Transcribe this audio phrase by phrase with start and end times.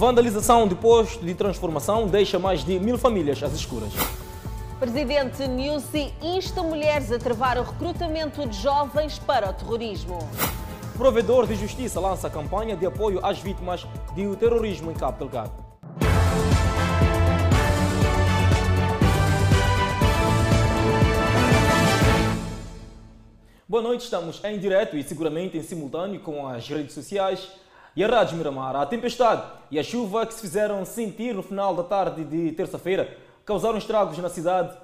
[0.00, 3.92] Vandalização de posto de transformação deixa mais de mil famílias às escuras.
[4.78, 10.16] Presidente Nussi insta mulheres a travar o recrutamento de jovens para o terrorismo.
[10.96, 13.86] Provedor de Justiça lança campanha de apoio às vítimas
[14.16, 15.52] do terrorismo em Cabo Delgado.
[23.68, 27.46] Boa noite, estamos em direto e seguramente em simultâneo com as redes sociais
[27.94, 28.76] e a Rádio Miramar.
[28.76, 33.16] A tempestade e a chuva que se fizeram sentir no final da tarde de terça-feira
[33.44, 34.76] causaram estragos na cidade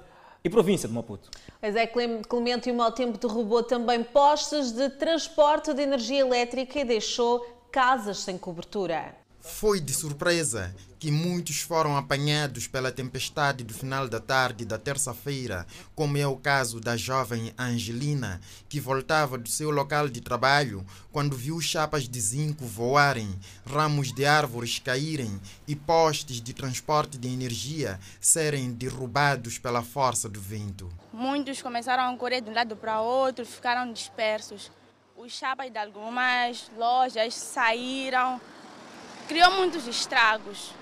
[0.43, 1.29] e província de Maputo.
[1.59, 6.79] Pois é, Clemente, e o mau tempo derrubou também postes de transporte de energia elétrica
[6.79, 9.15] e deixou casas sem cobertura.
[9.39, 15.65] Foi de surpresa que muitos foram apanhados pela tempestade do final da tarde da terça-feira,
[15.95, 21.35] como é o caso da jovem Angelina, que voltava do seu local de trabalho quando
[21.35, 27.99] viu chapas de zinco voarem, ramos de árvores caírem e postes de transporte de energia
[28.19, 30.91] serem derrubados pela força do vento.
[31.13, 34.71] Muitos começaram a correr de um lado para outro, ficaram dispersos.
[35.15, 38.39] Os chapas de algumas lojas saíram
[39.27, 40.73] criou muitos estragos,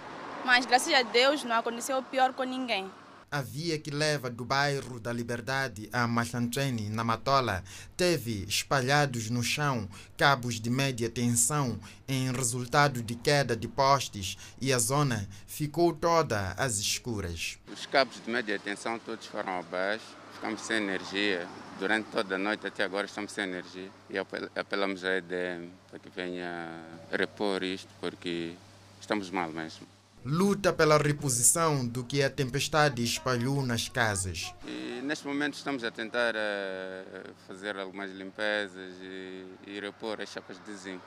[0.45, 2.89] mas graças a Deus não aconteceu pior com ninguém.
[3.31, 7.63] A via que leva do bairro da Liberdade a Machantrene, na Matola,
[7.97, 14.71] teve espalhados no chão cabos de média tensão em resultado de queda de postes e
[14.71, 17.57] a zona ficou toda às escuras.
[17.73, 20.05] Os cabos de média tensão todos foram abaixo,
[20.45, 21.47] ficamos sem energia.
[21.79, 24.15] Durante toda a noite até agora estamos sem energia e
[24.55, 26.69] apelamos à EDM para que venha
[27.11, 28.53] repor isto, porque
[29.01, 29.87] estamos mal mesmo.
[30.23, 34.53] Luta pela reposição do que a tempestade espalhou nas casas.
[34.65, 40.57] E neste momento estamos a tentar uh, fazer algumas limpezas e, e repor as chapas
[40.63, 41.03] de zinco,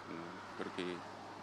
[0.57, 0.85] porque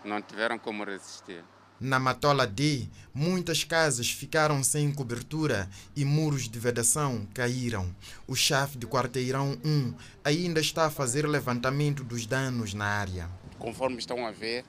[0.03, 1.43] não tiveram como resistir.
[1.79, 7.93] Na Matola D, muitas casas ficaram sem cobertura e muros de vedação caíram.
[8.25, 9.93] O chefe de quarteirão 1
[10.23, 13.29] ainda está a fazer levantamento dos danos na área.
[13.59, 14.63] Conforme estão a ver,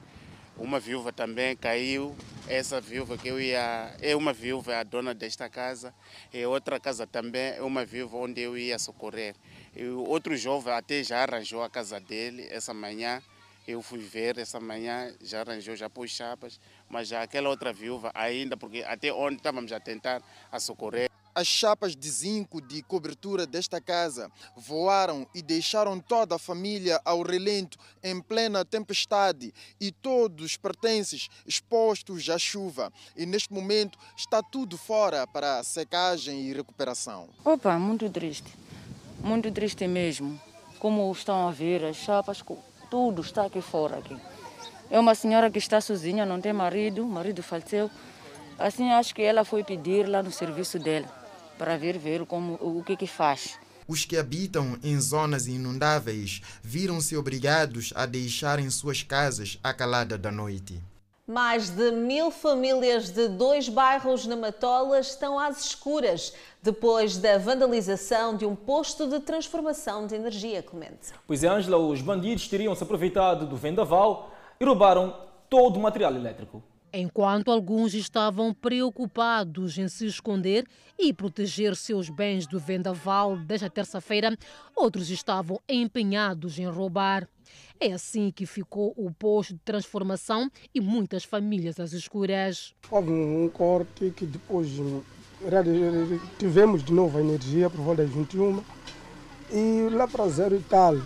[0.57, 2.17] uma viúva também caiu.
[2.49, 3.95] Essa viúva que eu ia.
[4.01, 5.95] É uma viúva, a dona desta casa.
[6.35, 9.37] E outra casa também é uma viúva onde eu ia socorrer.
[9.77, 13.23] E outro jovem até já arranjou a casa dele essa manhã.
[13.67, 18.11] Eu fui ver essa manhã, já arranjou, já pôs chapas, mas já aquela outra viúva
[18.15, 21.11] ainda, porque até onde estávamos a tentar a socorrer.
[21.35, 27.21] As chapas de zinco de cobertura desta casa voaram e deixaram toda a família ao
[27.21, 32.91] relento em plena tempestade e todos os pertences expostos à chuva.
[33.15, 37.29] E neste momento está tudo fora para secagem e recuperação.
[37.45, 38.51] Opa, muito triste.
[39.21, 40.41] Muito triste mesmo.
[40.79, 42.43] Como estão a ver, as chapas
[42.91, 43.99] tudo está aqui fora.
[43.99, 44.17] Aqui.
[44.91, 47.91] É uma senhora que está sozinha, não tem marido, o marido faleceu.
[48.59, 51.07] Assim, acho que ela foi pedir lá no serviço dela
[51.59, 53.59] para ver, ver como, o que que faz.
[53.89, 60.31] Os que habitam em zonas inundáveis viram-se obrigados a deixarem suas casas à calada da
[60.31, 60.81] noite.
[61.27, 66.33] Mais de mil famílias de dois bairros na Matola estão às escuras
[66.63, 71.13] depois da vandalização de um posto de transformação de energia, Clemente.
[71.27, 75.15] Pois é, Ângela, os bandidos teriam se aproveitado do vendaval e roubaram
[75.49, 76.63] todo o material elétrico.
[76.93, 80.65] Enquanto alguns estavam preocupados em se esconder
[80.99, 84.35] e proteger seus bens do vendaval desde a terça-feira,
[84.75, 87.29] outros estavam empenhados em roubar.
[87.79, 92.75] É assim que ficou o posto de transformação e muitas famílias às escuras.
[92.91, 94.69] Houve um corte que depois
[96.39, 98.63] tivemos de novo a energia por volta das 21
[99.53, 100.97] e lá para zero e tal,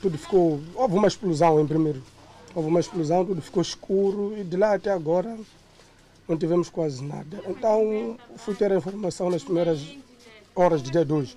[0.00, 0.60] tudo ficou.
[0.74, 2.13] Houve uma explosão em primeiro.
[2.54, 5.36] Houve uma explosão, tudo ficou escuro e de lá até agora
[6.28, 7.40] não tivemos quase nada.
[7.48, 9.96] Então fui ter a informação nas primeiras
[10.54, 11.36] horas de dia 2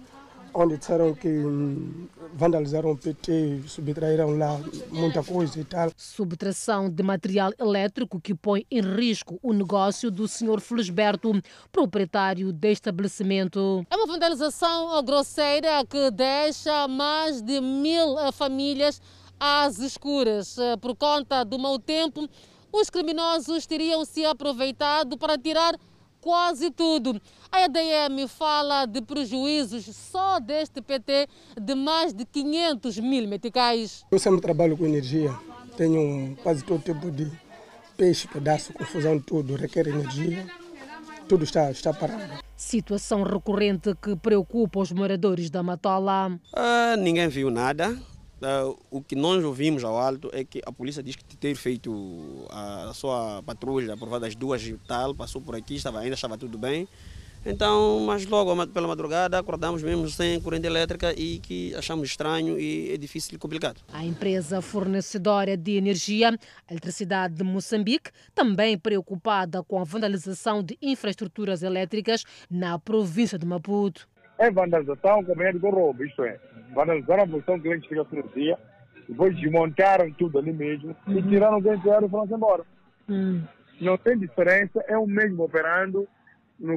[0.57, 5.91] onde disseram que hum, vandalizaram o PT, subtraíram lá muita coisa e tal.
[5.95, 10.59] Subtração de material elétrico que põe em risco o negócio do Sr.
[10.59, 11.31] Felisberto,
[11.72, 13.85] proprietário deste estabelecimento.
[13.90, 18.99] É uma vandalização grosseira que deixa mais de mil eh, famílias
[19.39, 20.57] às escuras.
[20.57, 22.28] Eh, por conta do mau tempo,
[22.72, 25.75] os criminosos teriam se aproveitado para tirar
[26.22, 27.22] quase tudo.
[27.51, 31.28] A EDM fala de prejuízos só deste PT
[31.61, 34.03] de mais de 500 mil meticais.
[34.11, 35.34] Eu sempre trabalho com energia,
[35.78, 37.31] tenho quase todo tipo de
[37.95, 40.45] peixe, pedaço, confusão, tudo, requer energia,
[41.28, 42.43] tudo está, está parado.
[42.55, 46.40] Situação recorrente que preocupa os moradores da Matola.
[46.53, 47.97] Ah, ninguém viu nada.
[48.37, 52.45] Uh, o que nós ouvimos ao alto é que a polícia diz que ter feito
[52.51, 56.37] a, sua patrulha por volta das duas e tal, passou por aqui, estava, ainda estava
[56.37, 56.87] tudo bem.
[57.45, 62.91] Então, mas logo pela madrugada acordamos mesmo sem corrente elétrica e que achamos estranho e
[62.91, 63.81] é difícil e complicado.
[63.91, 66.37] A empresa fornecedora de energia,
[66.69, 74.07] Eletricidade de Moçambique, também preocupada com a vandalização de infraestruturas elétricas na província de Maputo.
[74.39, 76.39] É vandalização com medo do roubo, isto é,
[76.73, 78.57] vandalizaram a produção que eles ficam energia,
[79.09, 81.17] depois desmontaram tudo ali mesmo uhum.
[81.17, 82.63] e tiraram o que e foram embora.
[83.09, 83.43] Uhum.
[83.81, 86.07] Não tem diferença, é o mesmo operando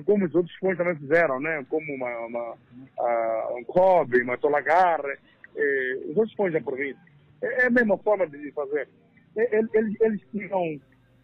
[0.04, 1.64] como os outros pões também fizeram, né?
[1.68, 5.18] como uma, uma uh, um Kobe, uma Tolagarre,
[5.56, 7.00] eh, os outros pões da província.
[7.40, 8.88] É, é, a mesma forma de fazer.
[9.34, 10.78] Eles, eles, eles tiram,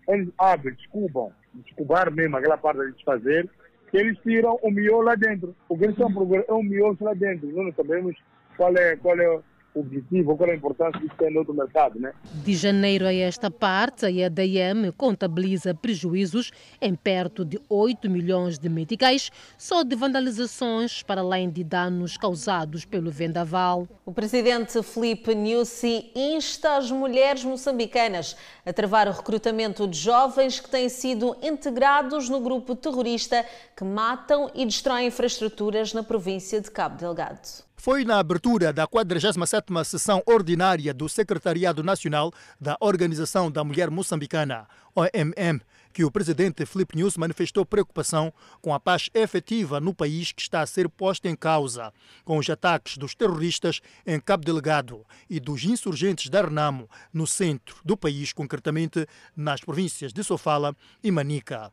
[0.08, 3.48] eles abrem, descubam, descubar mesmo aquela parte de fazer,
[3.90, 5.54] que eles tiram o miolo lá dentro.
[5.68, 7.48] O que eles estão procurando é o miolo lá dentro.
[7.50, 8.16] Não sabemos
[8.56, 9.40] qual é, qual é
[9.80, 12.12] objetivo, qual é a importância disso tem no outro mercado, né?
[12.44, 16.50] De janeiro a esta parte, a EDM contabiliza prejuízos
[16.80, 22.84] em perto de 8 milhões de meticais só de vandalizações, para além de danos causados
[22.84, 23.86] pelo vendaval.
[24.04, 30.70] O presidente Felipe Nyusi insta as mulheres moçambicanas a travar o recrutamento de jovens que
[30.70, 33.44] têm sido integrados no grupo terrorista
[33.76, 37.65] que matam e destroem infraestruturas na província de Cabo Delgado.
[37.78, 44.66] Foi na abertura da 47ª sessão ordinária do Secretariado Nacional da Organização da Mulher Moçambicana,
[44.94, 45.60] OMM,
[45.92, 50.62] que o presidente Filipe News manifestou preocupação com a paz efetiva no país que está
[50.62, 51.92] a ser posta em causa,
[52.24, 57.76] com os ataques dos terroristas em Cabo Delgado e dos insurgentes da Renamo, no centro
[57.84, 59.06] do país, concretamente
[59.36, 60.74] nas províncias de Sofala
[61.04, 61.70] e Manica.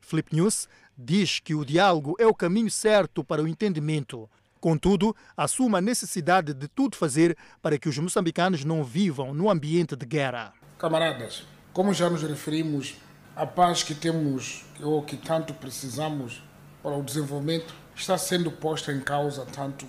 [0.00, 4.28] Filipe News diz que o diálogo é o caminho certo para o entendimento
[4.60, 9.96] Contudo, assume a necessidade de tudo fazer para que os moçambicanos não vivam no ambiente
[9.96, 10.52] de guerra.
[10.78, 12.96] Camaradas, como já nos referimos,
[13.34, 16.42] a paz que temos ou que tanto precisamos
[16.82, 19.86] para o desenvolvimento está sendo posta em causa tanto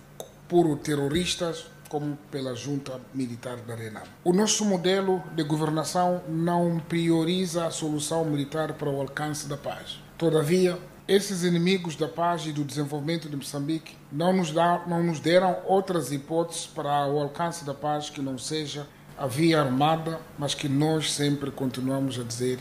[0.48, 4.04] por terroristas como pela junta militar da Renam.
[4.24, 10.00] O nosso modelo de governação não prioriza a solução militar para o alcance da paz.
[10.18, 10.80] Todavia,
[11.12, 15.58] esses inimigos da paz e do desenvolvimento de Moçambique não nos, dá, não nos deram
[15.66, 18.88] outras hipóteses para o alcance da paz que não seja
[19.18, 22.60] a via armada, mas que nós sempre continuamos a dizer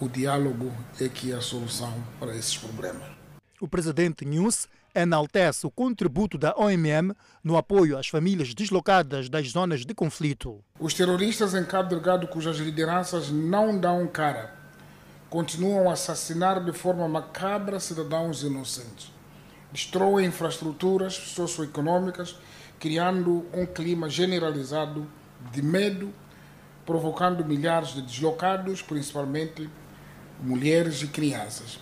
[0.00, 3.02] o diálogo é que é a solução para esses problemas.
[3.60, 7.12] O presidente News enaltece o contributo da OMM
[7.42, 10.62] no apoio às famílias deslocadas das zonas de conflito.
[10.78, 14.61] Os terroristas em Cabo Delgado, cujas lideranças não dão cara
[15.32, 19.10] continuam a assassinar de forma macabra cidadãos inocentes.
[19.72, 22.36] Destroem infraestruturas socioeconômicas,
[22.78, 25.06] criando um clima generalizado
[25.50, 26.12] de medo,
[26.84, 29.70] provocando milhares de deslocados, principalmente
[30.38, 31.80] mulheres e crianças.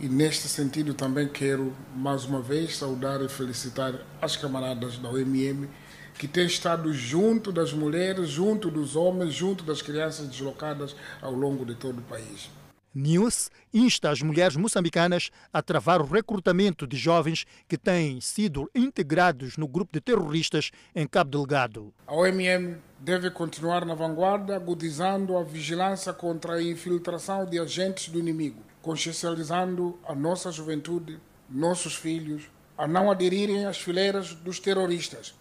[0.00, 5.68] E neste sentido também quero mais uma vez saudar e felicitar as camaradas da OMM
[6.14, 11.66] que têm estado junto das mulheres, junto dos homens, junto das crianças deslocadas ao longo
[11.66, 12.48] de todo o país.
[12.94, 19.58] News insta as mulheres moçambicanas a travar o recrutamento de jovens que têm sido integrados
[19.58, 21.92] no grupo de terroristas em Cabo Delgado.
[22.06, 28.18] A OMM deve continuar na vanguarda, agudizando a vigilância contra a infiltração de agentes do
[28.18, 35.34] inimigo, consciencializando a nossa juventude, nossos filhos, a não aderirem às fileiras dos terroristas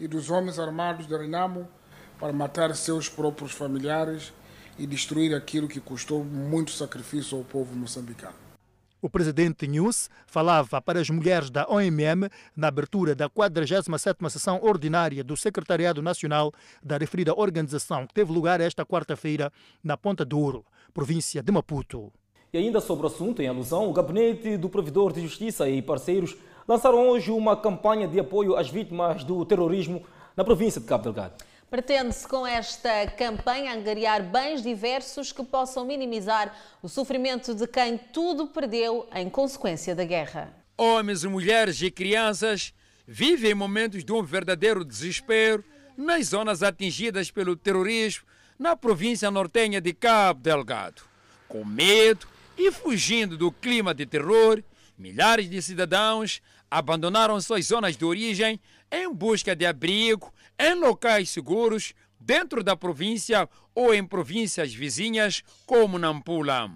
[0.00, 1.68] e dos homens armados de Renamo
[2.18, 4.32] para matar seus próprios familiares
[4.78, 8.46] e destruir aquilo que custou muito sacrifício ao povo moçambicano.
[9.00, 15.22] O presidente News falava para as mulheres da OMM na abertura da 47ª sessão ordinária
[15.22, 16.52] do Secretariado Nacional
[16.82, 19.52] da referida organização, que teve lugar esta quarta-feira
[19.84, 22.10] na Ponta do Ouro, província de Maputo.
[22.52, 26.34] E ainda sobre o assunto, em alusão, o Gabinete do Provedor de Justiça e parceiros
[26.66, 30.02] lançaram hoje uma campanha de apoio às vítimas do terrorismo
[30.34, 31.34] na província de Cabo Delgado.
[31.68, 38.46] Pretende-se com esta campanha angariar bens diversos que possam minimizar o sofrimento de quem tudo
[38.46, 40.54] perdeu em consequência da guerra.
[40.78, 42.72] Homens, mulheres e crianças
[43.06, 45.64] vivem momentos de um verdadeiro desespero
[45.96, 48.24] nas zonas atingidas pelo terrorismo
[48.56, 51.02] na província nortenha de Cabo Delgado.
[51.48, 54.62] Com medo e fugindo do clima de terror,
[54.96, 61.94] milhares de cidadãos abandonaram suas zonas de origem em busca de abrigo em locais seguros
[62.18, 66.70] dentro da província ou em províncias vizinhas, como Nampula.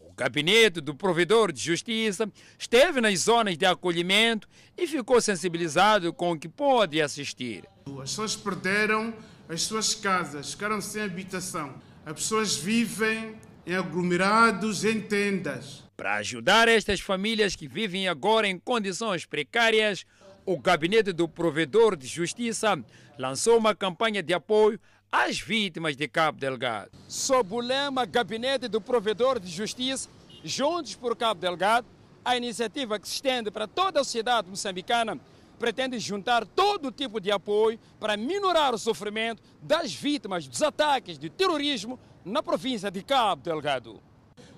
[0.00, 6.32] O gabinete do provedor de justiça esteve nas zonas de acolhimento e ficou sensibilizado com
[6.32, 7.64] o que pode assistir.
[7.86, 9.14] As pessoas perderam
[9.48, 11.74] as suas casas, ficaram sem habitação.
[12.04, 15.84] As pessoas vivem em aglomerados, em tendas.
[15.96, 20.06] Para ajudar estas famílias que vivem agora em condições precárias,
[20.48, 22.82] o Gabinete do Provedor de Justiça
[23.18, 24.80] lançou uma campanha de apoio
[25.12, 26.90] às vítimas de Cabo Delgado.
[27.06, 30.08] Sob o lema Gabinete do Provedor de Justiça,
[30.42, 31.86] Juntos por Cabo Delgado,
[32.24, 35.20] a iniciativa que se estende para toda a sociedade moçambicana
[35.58, 41.28] pretende juntar todo tipo de apoio para minorar o sofrimento das vítimas dos ataques de
[41.28, 44.00] terrorismo na província de Cabo Delgado.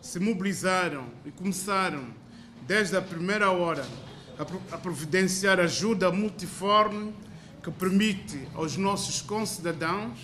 [0.01, 2.15] Se mobilizaram e começaram,
[2.63, 3.85] desde a primeira hora,
[4.73, 7.15] a providenciar ajuda multiforme
[7.63, 10.19] que permite aos nossos concidadãos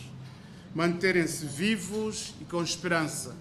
[0.75, 3.37] manterem-se vivos e com esperança.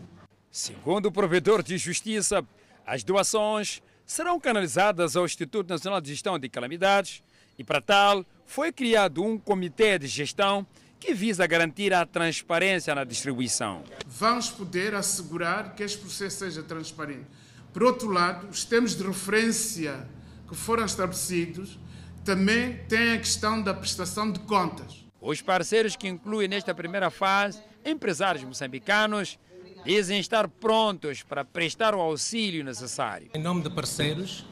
[0.52, 2.46] Segundo o provedor de justiça,
[2.86, 7.24] as doações serão canalizadas ao Instituto Nacional de Gestão de Calamidades
[7.58, 10.66] e, para tal, foi criado um comitê de gestão
[11.00, 13.84] que visa garantir a transparência na distribuição.
[14.06, 17.26] Vamos poder assegurar que este processo seja transparente.
[17.74, 20.08] Por outro lado, os termos de referência
[20.48, 21.80] que foram estabelecidos
[22.24, 25.06] também têm a questão da prestação de contas.
[25.22, 29.38] Os parceiros que incluem nesta primeira fase empresários moçambicanos
[29.86, 33.30] dizem estar prontos para prestar o auxílio necessário.
[33.34, 34.46] Em nome de parceiros,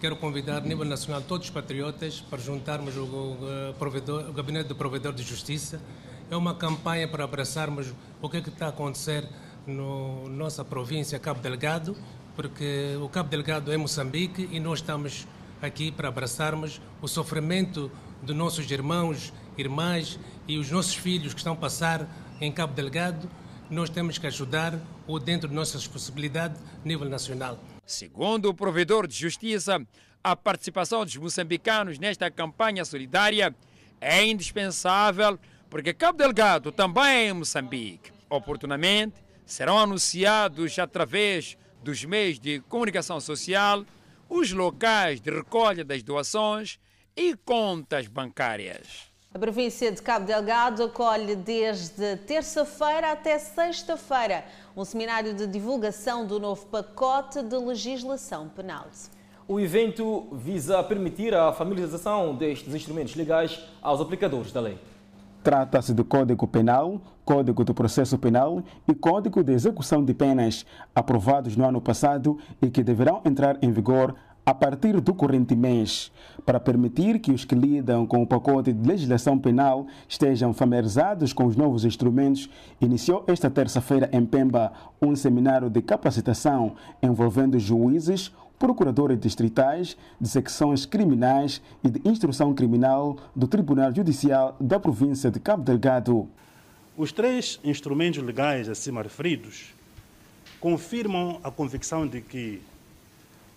[0.00, 4.68] quero convidar a nível nacional todos os patriotas para juntarmos o, o, provedor, o Gabinete
[4.68, 5.80] do Provedor de Justiça.
[6.28, 9.22] É uma campanha para abraçarmos o que, é que está a acontecer
[9.66, 11.96] na no nossa província Cabo Delgado,
[12.36, 15.26] porque o Cabo Delgado é Moçambique e nós estamos
[15.62, 17.90] aqui para abraçarmos o sofrimento
[18.22, 22.08] dos nossos irmãos irmãs e os nossos filhos que estão a passar
[22.40, 23.28] em Cabo Delgado,
[23.70, 27.58] nós temos que ajudar ou dentro de nossas possibilidades nível nacional.
[27.86, 29.80] Segundo o provedor de justiça,
[30.22, 33.54] a participação dos moçambicanos nesta campanha solidária
[34.00, 35.38] é indispensável
[35.70, 38.12] porque Cabo Delgado também é Moçambique.
[38.28, 39.14] Oportunamente,
[39.44, 43.84] serão anunciados através dos meios de comunicação social
[44.28, 46.80] os locais de recolha das doações
[47.14, 49.12] e contas bancárias.
[49.32, 56.40] A província de Cabo Delgado acolhe desde terça-feira até sexta-feira um seminário de divulgação do
[56.40, 58.86] novo pacote de legislação penal.
[59.46, 64.78] O evento visa permitir a familiarização destes instrumentos legais aos aplicadores da lei.
[65.44, 71.54] Trata-se do Código Penal, Código do Processo Penal e Código de Execução de Penas, aprovados
[71.54, 74.14] no ano passado e que deverão entrar em vigor
[74.46, 76.10] a partir do corrente mês,
[76.46, 81.44] para permitir que os que lidam com o pacote de legislação penal estejam familiarizados com
[81.44, 82.48] os novos instrumentos,
[82.80, 86.72] iniciou esta terça-feira em Pemba um seminário de capacitação
[87.02, 94.78] envolvendo juízes, procuradores distritais de secções criminais e de instrução criminal do Tribunal Judicial da
[94.78, 96.28] província de Cabo Delgado.
[96.96, 99.74] Os três instrumentos legais acima referidos
[100.60, 102.62] confirmam a convicção de que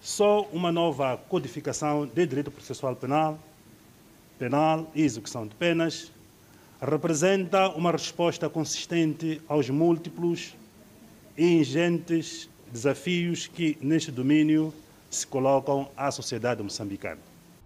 [0.01, 3.39] só uma nova codificação de direito processual penal,
[4.37, 6.11] penal e execução de penas
[6.81, 10.55] representa uma resposta consistente aos múltiplos
[11.37, 14.73] e ingentes desafios que neste domínio
[15.09, 17.19] se colocam à sociedade moçambicana.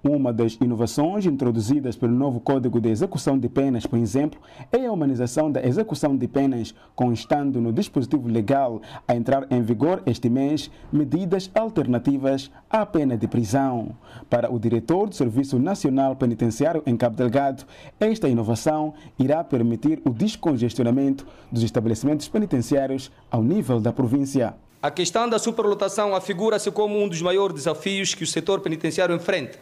[0.04, 4.40] Uma das inovações introduzidas pelo novo Código de Execução de Penas, por exemplo,
[4.72, 10.02] é a humanização da execução de penas, constando no dispositivo legal a entrar em vigor
[10.08, 13.96] este mês medidas alternativas à pena de prisão.
[14.28, 17.64] Para o diretor do Serviço Nacional Penitenciário em Cabo Delgado,
[18.00, 24.56] esta inovação irá permitir o descongestionamento dos estabelecimentos penitenciários ao nível da província.
[24.84, 29.60] A questão da superlotação afigura-se como um dos maiores desafios que o setor penitenciário enfrenta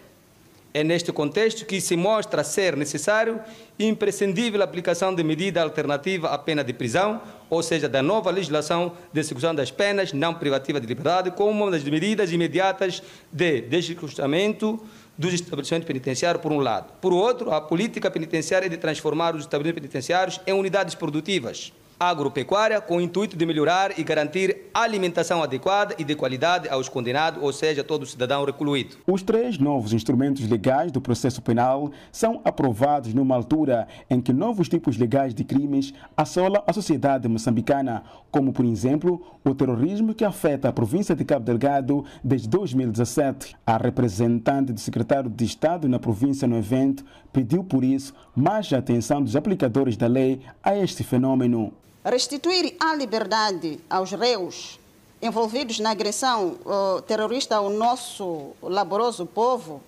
[0.73, 3.41] é neste contexto que se mostra ser necessário
[3.77, 8.29] e imprescindível a aplicação de medida alternativa à pena de prisão, ou seja, da nova
[8.29, 13.61] legislação de execução das penas não privativa de liberdade, como uma das medidas imediatas de
[13.61, 14.79] desajustamento
[15.17, 16.93] dos estabelecimentos penitenciários, por um lado.
[17.01, 22.79] Por outro, a política penitenciária é de transformar os estabelecimentos penitenciários em unidades produtivas agropecuária
[22.79, 27.51] com o intuito de melhorar e garantir alimentação adequada e de qualidade aos condenados, ou
[27.51, 28.96] seja, todo cidadão recluído.
[29.06, 34.70] Os três novos instrumentos legais do processo penal são aprovados numa altura em que novos
[34.70, 40.70] tipos legais de crimes assolam a sociedade moçambicana, como, por exemplo, o terrorismo que afeta
[40.70, 43.56] a província de Cabo Delgado desde 2017.
[43.65, 47.03] A representante do secretário de Estado na província no evento
[47.34, 53.79] pediu, por isso, mais atenção dos aplicadores da lei a este fenômeno restituir a liberdade
[53.89, 54.79] aos réus
[55.22, 59.82] envolvidos na agressão uh, terrorista ao nosso laboroso povo,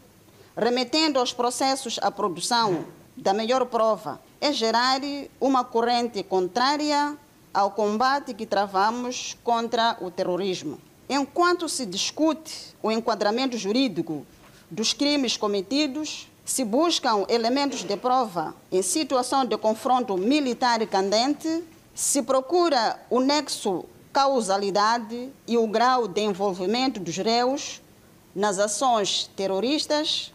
[0.57, 4.99] remetendo aos processos a produção da melhor prova, é gerar
[5.39, 7.15] uma corrente contrária
[7.53, 10.79] ao combate que travamos contra o terrorismo.
[11.09, 14.25] Enquanto se discute o enquadramento jurídico
[14.69, 22.21] dos crimes cometidos, se buscam elementos de prova em situação de confronto militar candente, se
[22.21, 27.81] procura o nexo causalidade e o grau de envolvimento dos réus
[28.35, 30.33] nas ações terroristas,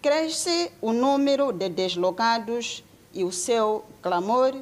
[0.00, 4.54] cresce o número de deslocados e o seu clamor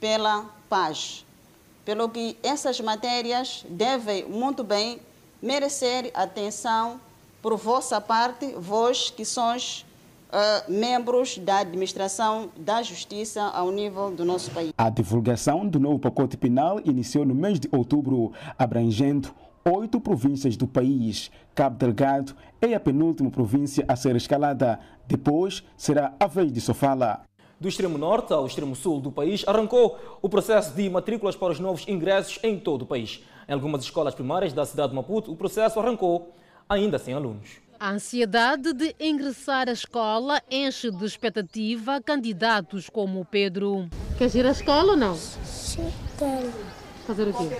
[0.00, 1.24] pela paz.
[1.84, 5.00] Pelo que essas matérias devem muito bem
[5.40, 7.00] merecer atenção
[7.42, 9.84] por vossa parte, vós que sois
[10.34, 14.72] uh, membros da administração da justiça ao nível do nosso país.
[14.76, 19.30] A divulgação do novo pacote penal iniciou no mês de outubro, abrangendo
[19.64, 21.30] oito províncias do país.
[21.54, 24.80] Cabo Delgado é a penúltima província a ser escalada.
[25.06, 27.22] Depois será a vez de Sofala.
[27.60, 31.60] Do extremo norte ao extremo sul do país, arrancou o processo de matrículas para os
[31.60, 33.22] novos ingressos em todo o país.
[33.48, 36.34] Em algumas escolas primárias da cidade de Maputo, o processo arrancou
[36.68, 37.63] ainda sem alunos.
[37.78, 43.88] A ansiedade de ingressar à escola enche de expectativa candidatos como o Pedro.
[44.16, 45.14] Queres ir à escola ou não?
[45.16, 46.52] Sim, quero.
[47.06, 47.56] Fazer o quê?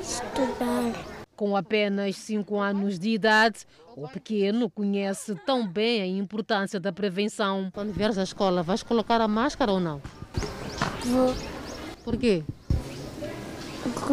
[0.00, 1.04] Estudar.
[1.36, 3.60] Com apenas 5 anos de idade,
[3.96, 7.70] o pequeno conhece tão bem a importância da prevenção.
[7.72, 10.00] Quando vieres à escola, vais colocar a máscara ou não?
[11.04, 11.34] Vou.
[12.04, 12.42] Por quê?
[13.82, 14.12] Porque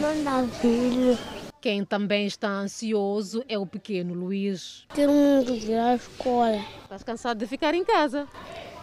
[0.00, 1.33] não dá filho.
[1.64, 4.84] Quem também está ansioso é o pequeno Luiz.
[4.94, 6.62] Quero muito ir à escola.
[6.82, 8.28] Estás cansado de ficar em casa?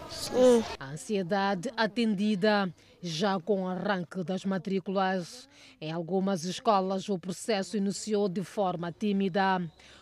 [0.09, 0.63] Sim.
[0.79, 5.47] A ansiedade atendida já com o arranque das matrículas.
[5.79, 9.61] Em algumas escolas, o processo iniciou de forma tímida.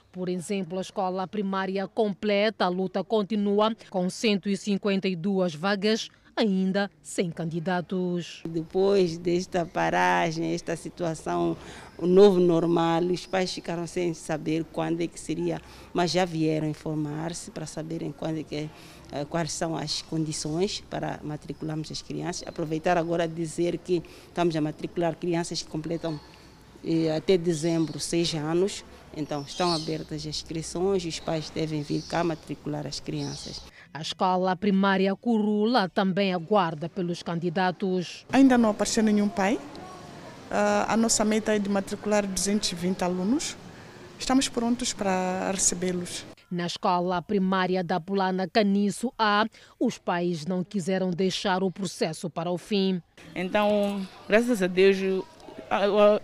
[0.09, 6.09] Por exemplo, a escola primária completa, a luta continua com 152 vagas
[6.39, 8.41] ainda sem candidatos.
[8.46, 11.55] Depois desta paragem, esta situação,
[11.98, 15.62] o novo normal, os pais ficaram sem saber quando é que seria,
[15.93, 18.69] mas já vieram informar-se para saberem quando é que
[19.12, 22.47] eh, quais são as condições para matricularmos as crianças.
[22.47, 26.19] Aproveitar agora dizer que estamos a matricular crianças que completam
[26.86, 28.86] eh, até dezembro seis anos.
[29.15, 33.62] Então, estão abertas as inscrições, os pais devem vir cá matricular as crianças.
[33.93, 38.25] A escola primária Curula também aguarda pelos candidatos.
[38.32, 39.56] Ainda não apareceu nenhum pai.
[39.56, 43.58] Uh, a nossa meta é de matricular 220 alunos.
[44.19, 46.25] Estamos prontos para recebê-los.
[46.52, 49.45] Na escola primária da Pulana Caniço A,
[49.80, 53.02] os pais não quiseram deixar o processo para o fim.
[53.36, 54.97] Então, graças a Deus,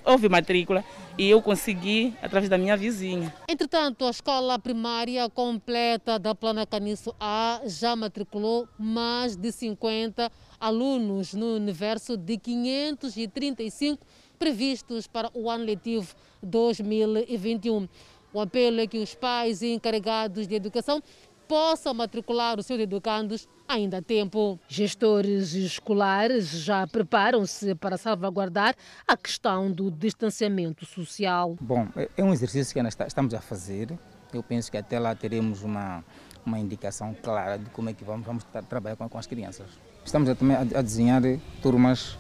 [0.06, 0.84] houve matrícula
[1.18, 3.34] e eu consegui através da minha vizinha.
[3.48, 11.34] Entretanto, a escola primária completa da Plana Caniço A já matriculou mais de 50 alunos
[11.34, 14.06] no universo de 535
[14.38, 17.88] previstos para o ano letivo 2021.
[18.34, 21.02] O apelo é que os pais e encarregados de educação
[21.48, 24.60] possam matricular os seus educandos ainda há tempo.
[24.68, 28.76] Gestores escolares já preparam-se para salvaguardar
[29.08, 31.56] a questão do distanciamento social.
[31.60, 33.98] Bom, é um exercício que nós estamos a fazer.
[34.34, 36.04] Eu penso que até lá teremos uma,
[36.46, 39.68] uma indicação clara de como é que vamos, vamos trabalhar com, com as crianças.
[40.04, 41.22] Estamos a, também a, a desenhar
[41.62, 42.18] turmas,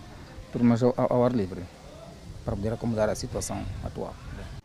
[0.52, 1.64] turmas ao, ao ar livre
[2.44, 4.14] para poder acomodar a situação atual.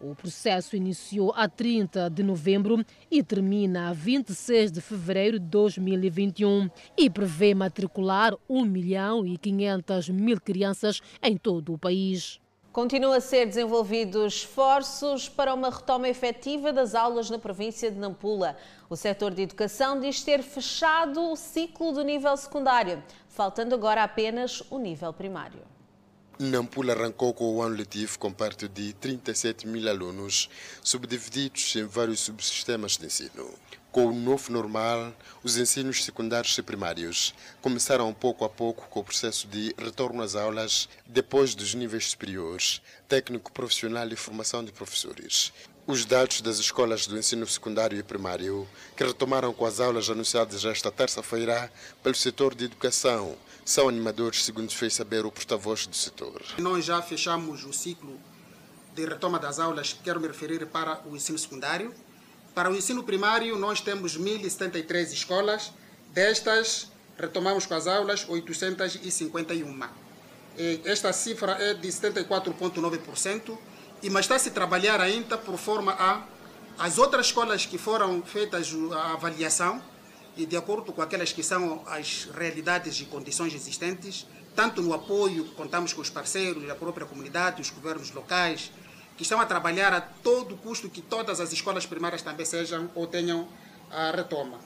[0.03, 6.71] O processo iniciou a 30 de novembro e termina a 26 de fevereiro de 2021
[6.97, 12.41] e prevê matricular 1 milhão e 500 mil crianças em todo o país.
[12.73, 18.57] Continua a ser desenvolvidos esforços para uma retoma efetiva das aulas na província de Nampula.
[18.89, 24.63] O setor de educação diz ter fechado o ciclo do nível secundário, faltando agora apenas
[24.71, 25.61] o nível primário.
[26.42, 30.48] Nampula arrancou com o ano letivo com perto de 37 mil alunos,
[30.83, 33.53] subdivididos em vários subsistemas de ensino.
[33.92, 35.12] Com o novo normal,
[35.44, 40.35] os ensinos secundários e primários começaram pouco a pouco com o processo de retorno às
[40.35, 45.53] aulas depois dos níveis superiores, técnico profissional e formação de professores.
[45.87, 50.64] Os dados das escolas do ensino secundário e primário, que retomaram com as aulas anunciadas
[50.64, 51.70] esta terça-feira
[52.03, 56.42] pelo setor de educação, são animadores, segundo fez saber o porta-voz do setor.
[56.59, 58.18] Nós já fechamos o ciclo
[58.94, 61.94] de retoma das aulas, quero me referir para o ensino secundário.
[62.55, 65.73] Para o ensino primário, nós temos 1.073 escolas,
[66.12, 69.88] destas retomamos com as aulas 851.
[70.85, 73.57] esta cifra é de 74,9%,
[74.03, 76.25] e mas está-se a trabalhar ainda por forma a
[76.79, 79.83] as outras escolas que foram feitas a avaliação
[80.37, 85.45] e de acordo com aquelas que são as realidades e condições existentes, tanto no apoio,
[85.57, 88.71] contamos com os parceiros, a própria comunidade, os governos locais,
[89.16, 93.07] que estão a trabalhar a todo custo que todas as escolas primárias também sejam ou
[93.07, 93.49] tenham
[93.90, 94.59] a retoma.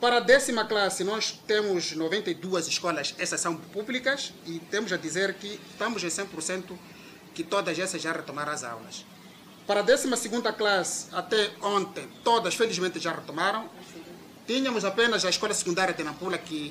[0.00, 5.34] Para a décima classe, nós temos 92 escolas, essas são públicas, e temos a dizer
[5.34, 6.76] que estamos em 100%
[7.34, 9.04] que todas essas já retomaram as aulas.
[9.66, 10.08] Para a 12
[10.58, 13.68] classe, até ontem, todas felizmente já retomaram.
[14.46, 16.70] Tínhamos apenas a escola secundária de Nampula que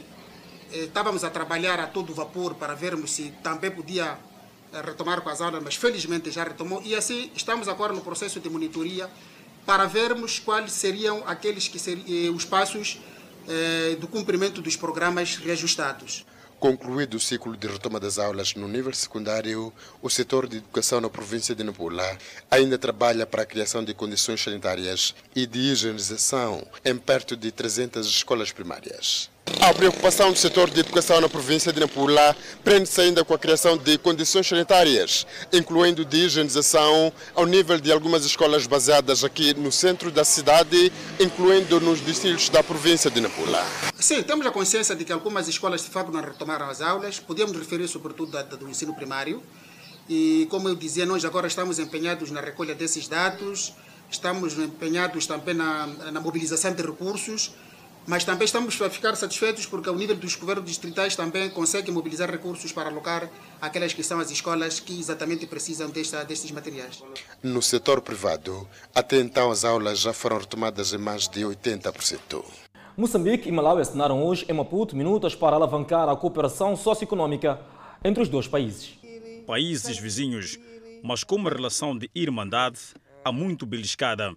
[0.71, 4.17] eh, estávamos a trabalhar a todo vapor para vermos se também podia
[4.71, 6.83] eh, retomar com as aulas, mas felizmente já retomou.
[6.83, 9.09] E assim estamos agora no processo de monitoria
[9.65, 12.99] para vermos quais seriam aqueles que seriam eh, os passos
[13.47, 16.25] eh, do cumprimento dos programas reajustados.
[16.63, 21.09] Concluído o ciclo de retoma das aulas no nível secundário, o setor de educação na
[21.09, 22.17] província de Nampula
[22.49, 28.07] ainda trabalha para a criação de condições sanitárias e de higienização em perto de 300
[28.07, 29.32] escolas primárias.
[29.63, 33.77] A preocupação do setor de educação na província de Nampula prende-se ainda com a criação
[33.77, 40.11] de condições sanitárias, incluindo de higienização ao nível de algumas escolas baseadas aqui no centro
[40.11, 43.65] da cidade, incluindo nos distritos da província de Nampula.
[43.99, 47.57] Sim, temos a consciência de que algumas escolas de facto não retomaram as aulas, podemos
[47.57, 49.41] referir sobretudo da, do ensino primário,
[50.09, 53.73] e como eu dizia, nós agora estamos empenhados na recolha desses dados,
[54.11, 57.51] estamos empenhados também na, na mobilização de recursos,
[58.05, 62.29] mas também estamos a ficar satisfeitos porque ao nível dos governos distritais também conseguem mobilizar
[62.29, 63.29] recursos para alocar
[63.61, 67.03] aquelas que são as escolas que exatamente precisam desta, destes materiais.
[67.41, 72.43] No setor privado, até então as aulas já foram retomadas em mais de 80%.
[72.95, 77.59] Moçambique e Malawi assinaram hoje em Maputo minutas para alavancar a cooperação socioeconômica
[78.03, 78.93] entre os dois países.
[79.47, 80.59] Países vizinhos,
[81.03, 82.79] mas com uma relação de irmandade
[83.25, 84.35] há muito beliscada.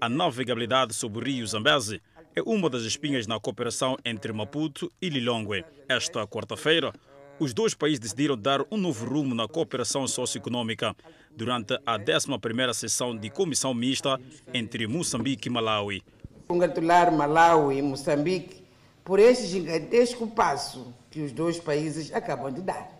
[0.00, 2.02] A navegabilidade sobre o rio Zambeze
[2.36, 5.64] é uma das espinhas na cooperação entre Maputo e Lilongwe.
[5.88, 6.92] Esta quarta-feira,
[7.38, 10.96] os dois países decidiram dar um novo rumo na cooperação socioeconômica
[11.36, 14.20] durante a 11ª sessão de comissão mista
[14.52, 16.02] entre Moçambique e Malawi.
[16.48, 18.64] Congratular Malawi e Moçambique
[19.04, 22.90] por este gigantesco passo que os dois países acabam de dar.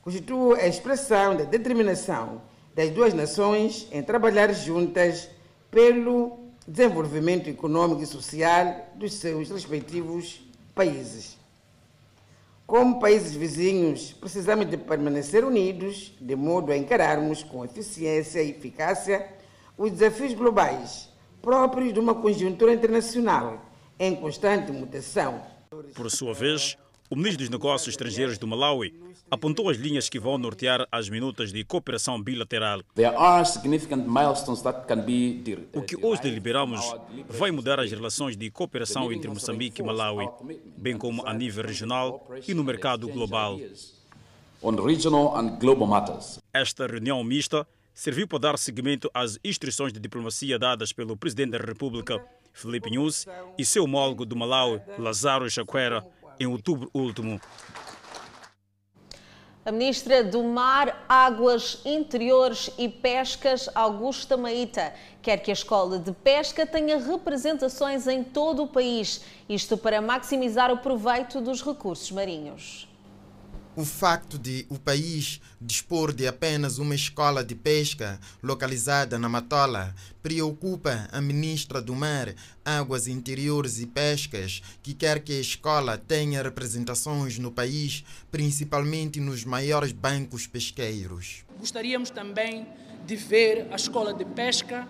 [0.00, 2.40] Constitui a expressão da determinação
[2.74, 5.28] das duas nações em trabalhar juntas
[5.70, 10.40] pelo desenvolvimento econômico e social dos seus respectivos
[10.74, 11.38] países.
[12.66, 19.26] Como países vizinhos, precisamos de permanecer unidos, de modo a encararmos com eficiência e eficácia
[19.76, 21.08] os desafios globais
[21.42, 23.64] próprios de uma conjuntura internacional
[23.98, 25.42] em constante mutação.
[25.94, 26.76] Por sua vez,
[27.10, 28.94] o ministro dos Negócios Estrangeiros do Malawi
[29.28, 32.82] apontou as linhas que vão nortear as minutas de cooperação bilateral.
[35.74, 36.80] O que hoje deliberamos
[37.28, 40.28] vai mudar as relações de cooperação entre Moçambique e Malawi,
[40.76, 43.58] bem como a nível regional e no mercado global.
[46.52, 51.58] Esta reunião mista serviu para dar seguimento às instruções de diplomacia dadas pelo presidente da
[51.58, 53.26] República, Felipe Nunes,
[53.58, 56.06] e seu homólogo do Malawi, Lazaro Chakwera,
[56.40, 57.38] em outubro último.
[59.62, 66.12] A ministra do Mar, Águas Interiores e Pescas, Augusta Maíta, quer que a escola de
[66.12, 72.89] pesca tenha representações em todo o país, isto para maximizar o proveito dos recursos marinhos.
[73.76, 79.94] O facto de o país dispor de apenas uma escola de pesca localizada na Matola
[80.20, 86.42] preocupa a ministra do Mar, Águas Interiores e Pescas, que quer que a escola tenha
[86.42, 91.44] representações no país, principalmente nos maiores bancos pesqueiros.
[91.56, 92.66] Gostaríamos também
[93.06, 94.88] de ver a escola de pesca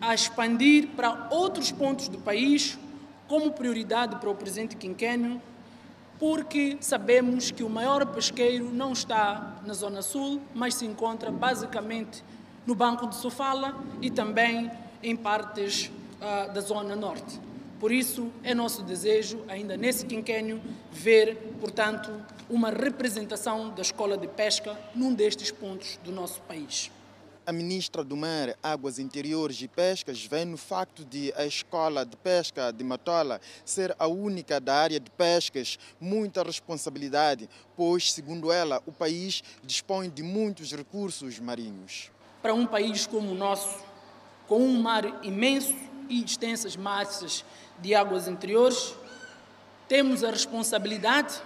[0.00, 2.76] a expandir para outros pontos do país
[3.28, 5.40] como prioridade para o presente quinquênio
[6.18, 12.24] porque sabemos que o maior pesqueiro não está na Zona Sul, mas se encontra basicamente
[12.66, 14.70] no Banco de Sofala e também
[15.02, 17.40] em partes uh, da Zona Norte.
[17.78, 22.10] Por isso, é nosso desejo, ainda nesse quinquênio, ver, portanto,
[22.48, 26.90] uma representação da escola de pesca num destes pontos do nosso país.
[27.48, 32.16] A ministra do Mar, Águas Interiores e Pescas vê no facto de a escola de
[32.16, 38.82] pesca de Matola ser a única da área de pescas muita responsabilidade, pois, segundo ela,
[38.84, 42.10] o país dispõe de muitos recursos marinhos.
[42.42, 43.78] Para um país como o nosso,
[44.48, 45.76] com um mar imenso
[46.08, 47.44] e extensas massas
[47.78, 48.92] de águas interiores,
[49.86, 51.40] temos a responsabilidade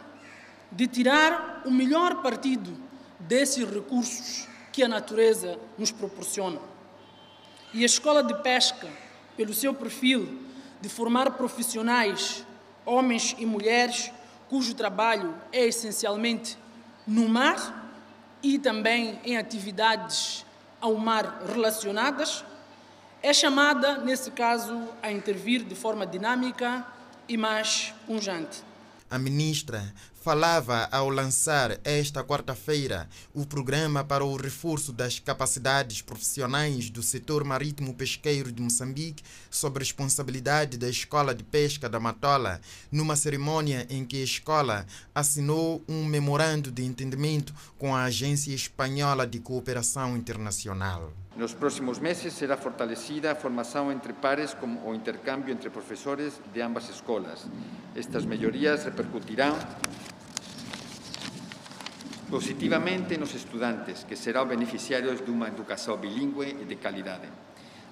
[0.72, 2.74] de tirar o melhor partido
[3.18, 4.48] desses recursos
[4.80, 6.58] que a natureza nos proporciona.
[7.74, 8.88] E a escola de pesca,
[9.36, 10.40] pelo seu perfil
[10.80, 12.46] de formar profissionais,
[12.86, 14.10] homens e mulheres,
[14.48, 16.56] cujo trabalho é essencialmente
[17.06, 17.92] no mar
[18.42, 20.46] e também em atividades
[20.80, 22.42] ao mar relacionadas,
[23.22, 26.86] é chamada, nesse caso, a intervir de forma dinâmica
[27.28, 28.69] e mais punjante.
[29.10, 29.92] A ministra
[30.22, 37.42] falava ao lançar esta quarta-feira o programa para o reforço das capacidades profissionais do setor
[37.42, 42.60] marítimo pesqueiro de Moçambique, sob responsabilidade da Escola de Pesca da Matola,
[42.92, 49.26] numa cerimônia em que a escola assinou um memorando de entendimento com a Agência Espanhola
[49.26, 51.12] de Cooperação Internacional.
[51.36, 57.46] Nos próximos meses será fortalecida formação entre pares o intercâmbio entre professores de ambas escolas.
[57.94, 59.56] Estas melhorias repercutirão
[62.28, 67.28] positivamente nos estudantes, que serão beneficiários de uma educação bilíngue e de qualidade.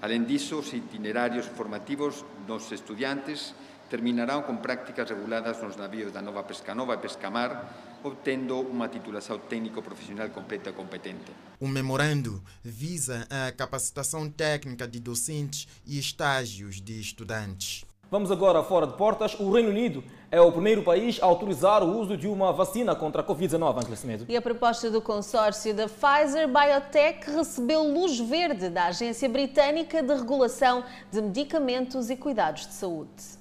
[0.01, 3.55] Além disso, os itinerários formativos dos estudantes
[3.91, 7.67] terminarão com práticas reguladas nos navios da Nova Pescanova e Pescamar,
[8.09, 11.33] obtendo uma titulação técnico-profissional completa e competente.
[11.61, 17.85] O memorando visa a capacitação técnica de docentes e estágios de estudantes.
[18.11, 19.35] Vamos agora fora de portas.
[19.39, 23.21] O Reino Unido é o primeiro país a autorizar o uso de uma vacina contra
[23.21, 24.25] a Covid-19, Angela Semedo.
[24.27, 30.15] E a proposta do consórcio da Pfizer Biotech recebeu luz verde da Agência Britânica de
[30.15, 33.39] Regulação de Medicamentos e Cuidados de Saúde.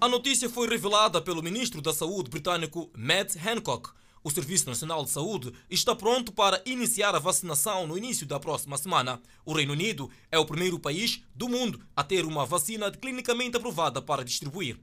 [0.00, 3.90] A notícia foi revelada pelo ministro da Saúde britânico Matt Hancock.
[4.26, 8.78] O Serviço Nacional de Saúde está pronto para iniciar a vacinação no início da próxima
[8.78, 9.20] semana.
[9.44, 14.00] O Reino Unido é o primeiro país do mundo a ter uma vacina clinicamente aprovada
[14.00, 14.78] para distribuir.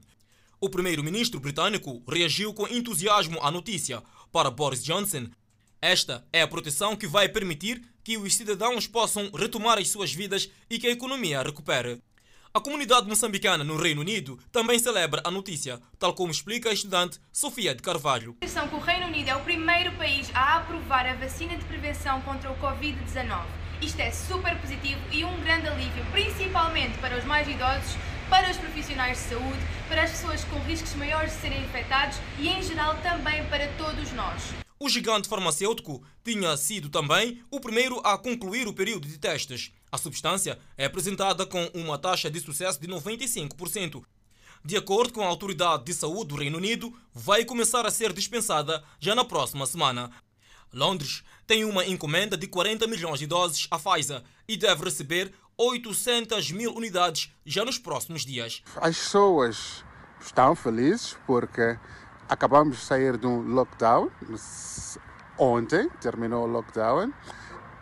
[0.60, 4.00] O primeiro-ministro britânico reagiu com entusiasmo à notícia.
[4.30, 5.26] Para Boris Johnson,
[5.80, 10.48] esta é a proteção que vai permitir que os cidadãos possam retomar as suas vidas
[10.70, 12.00] e que a economia recupere.
[12.54, 17.18] A comunidade moçambicana no Reino Unido também celebra a notícia, tal como explica a estudante
[17.32, 18.36] Sofia de Carvalho.
[18.42, 22.52] Que o Reino Unido é o primeiro país a aprovar a vacina de prevenção contra
[22.52, 23.46] o Covid-19.
[23.80, 27.96] Isto é super positivo e um grande alívio, principalmente para os mais idosos,
[28.28, 32.48] para os profissionais de saúde, para as pessoas com riscos maiores de serem infectados e,
[32.48, 34.42] em geral, também para todos nós.
[34.78, 39.72] O gigante farmacêutico tinha sido também o primeiro a concluir o período de testes.
[39.92, 44.02] A substância é apresentada com uma taxa de sucesso de 95%.
[44.64, 48.82] De acordo com a Autoridade de Saúde do Reino Unido, vai começar a ser dispensada
[48.98, 50.10] já na próxima semana.
[50.72, 56.50] Londres tem uma encomenda de 40 milhões de doses à Pfizer e deve receber 800
[56.52, 58.62] mil unidades já nos próximos dias.
[58.76, 59.84] As pessoas
[60.18, 61.78] estão felizes porque
[62.30, 64.10] acabamos de sair de um lockdown.
[65.38, 67.12] Ontem terminou o lockdown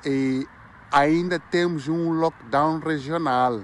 [0.04, 0.44] e
[0.90, 3.62] ainda temos um lockdown regional.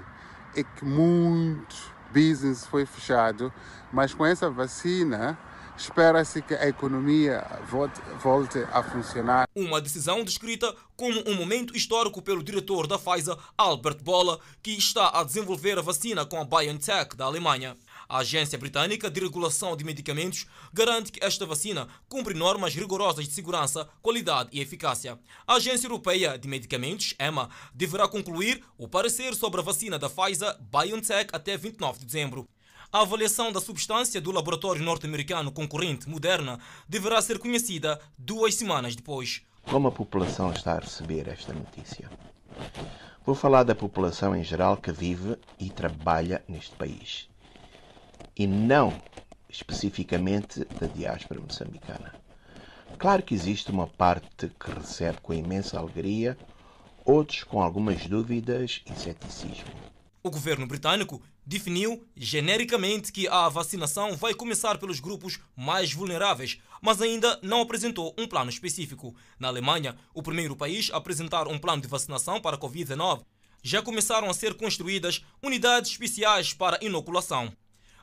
[0.55, 1.75] É que muito
[2.11, 3.53] business foi fechado,
[3.91, 5.37] mas com essa vacina
[5.77, 9.47] espera-se que a economia volte, volte, a funcionar.
[9.55, 15.09] Uma decisão descrita como um momento histórico pelo diretor da Pfizer, Albert Bola, que está
[15.09, 17.77] a desenvolver a vacina com a BioNTech da Alemanha.
[18.09, 23.33] A Agência Britânica de Regulação de Medicamentos garante que esta vacina cumpre normas rigorosas de
[23.33, 25.19] segurança, qualidade e eficácia.
[25.45, 30.55] A Agência Europeia de Medicamentos, EMA, deverá concluir o parecer sobre a vacina da Pfizer
[30.61, 32.47] BioNTech até 29 de dezembro.
[32.93, 39.41] A avaliação da substância do laboratório norte-americano concorrente Moderna deverá ser conhecida duas semanas depois.
[39.63, 42.09] Como a população está a receber esta notícia?
[43.25, 47.27] Vou falar da população em geral que vive e trabalha neste país
[48.37, 48.93] e não
[49.49, 52.13] especificamente da diáspora moçambicana.
[52.97, 56.37] Claro que existe uma parte que recebe com imensa alegria,
[57.05, 59.71] outros com algumas dúvidas e ceticismo.
[60.23, 67.01] O governo britânico definiu genericamente que a vacinação vai começar pelos grupos mais vulneráveis, mas
[67.01, 69.15] ainda não apresentou um plano específico.
[69.39, 73.23] Na Alemanha, o primeiro país a apresentar um plano de vacinação para a Covid-19,
[73.63, 77.53] já começaram a ser construídas unidades especiais para inoculação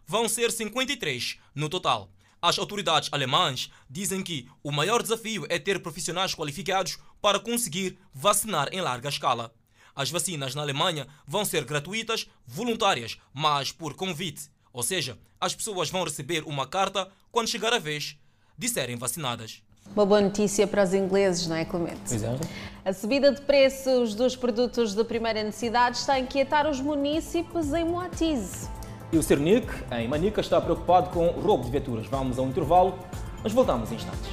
[0.06, 2.10] vão ser 53 no total.
[2.40, 8.68] As autoridades alemãs dizem que o maior desafio é ter profissionais qualificados para conseguir vacinar
[8.70, 9.50] em larga escala.
[9.96, 14.50] As vacinas na Alemanha vão ser gratuitas, voluntárias, mas por convite.
[14.72, 18.18] Ou seja, as pessoas vão receber uma carta quando chegar a vez
[18.58, 19.62] de serem vacinadas.
[19.94, 22.12] Uma boa notícia para os ingleses, não é, Clemente?
[22.12, 22.46] Exato.
[22.84, 27.84] A subida de preços dos produtos de primeira necessidade está a inquietar os munícipes em
[27.84, 28.68] Moatize.
[29.12, 32.06] E o Cernic, em Manica, está preocupado com o roubo de viaturas.
[32.06, 32.98] Vamos a um intervalo,
[33.42, 34.30] mas voltamos em instantes.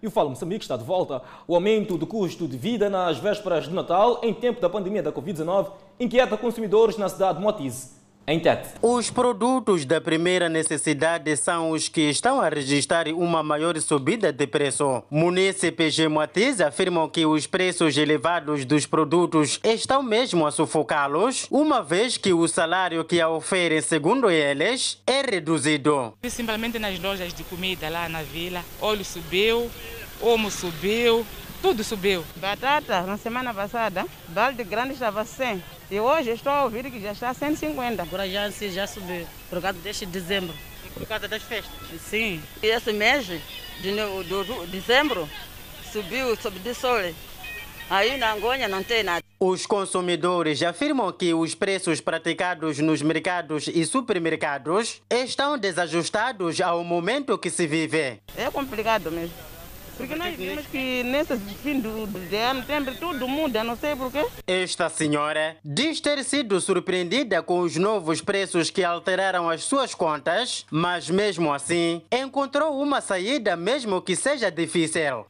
[0.00, 1.22] E o Fala Moçambique está de volta.
[1.46, 5.12] O aumento do custo de vida nas vésperas de Natal, em tempo da pandemia da
[5.12, 7.97] Covid-19, inquieta consumidores na cidade de Motise.
[8.30, 8.68] Em Tete.
[8.82, 14.46] Os produtos da primeira necessidade são os que estão a registrar uma maior subida de
[14.46, 15.02] preço.
[15.10, 21.82] Munícipes de Moatize afirmam que os preços elevados dos produtos estão mesmo a sufocá-los, uma
[21.82, 26.12] vez que o salário que a oferem, segundo eles, é reduzido.
[26.28, 29.70] Simplesmente nas lojas de comida lá na vila, óleo subiu,
[30.20, 31.24] omo subiu,
[31.62, 32.24] tudo subiu.
[32.36, 35.62] Batata, na semana passada, balde grande estava 100.
[35.90, 38.02] E hoje estou a ouvir que já está 150.
[38.02, 40.54] Agora já, já subiu, por causa deste dezembro.
[40.94, 41.72] Por causa das festas?
[42.00, 42.42] Sim.
[42.62, 43.40] E esse mês de,
[43.80, 45.28] de, de dezembro
[45.92, 46.98] subiu, subiu de sol.
[47.90, 49.24] Aí na Angonha não tem nada.
[49.40, 57.38] Os consumidores afirmam que os preços praticados nos mercados e supermercados estão desajustados ao momento
[57.38, 58.20] que se vive.
[58.36, 59.47] É complicado mesmo.
[59.98, 64.24] Porque nós vimos que nesse fim do, do ano sempre tudo muda, não sei porquê.
[64.46, 70.64] Esta senhora diz ter sido surpreendida com os novos preços que alteraram as suas contas,
[70.70, 75.26] mas mesmo assim encontrou uma saída mesmo que seja difícil.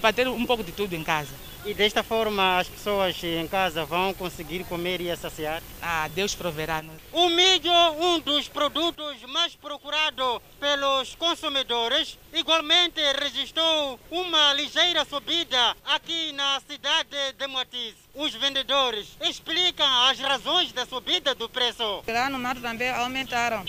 [0.00, 1.49] Para ter um pouco de tudo em casa.
[1.62, 5.62] E desta forma as pessoas em casa vão conseguir comer e saciar?
[5.82, 6.82] Ah, Deus proverá.
[7.12, 16.32] O milho, um dos produtos mais procurados pelos consumidores, igualmente registrou uma ligeira subida aqui
[16.32, 17.94] na cidade de Moatiz.
[18.14, 22.02] Os vendedores explicam as razões da subida do preço.
[22.08, 23.62] Lá no mato também aumentaram.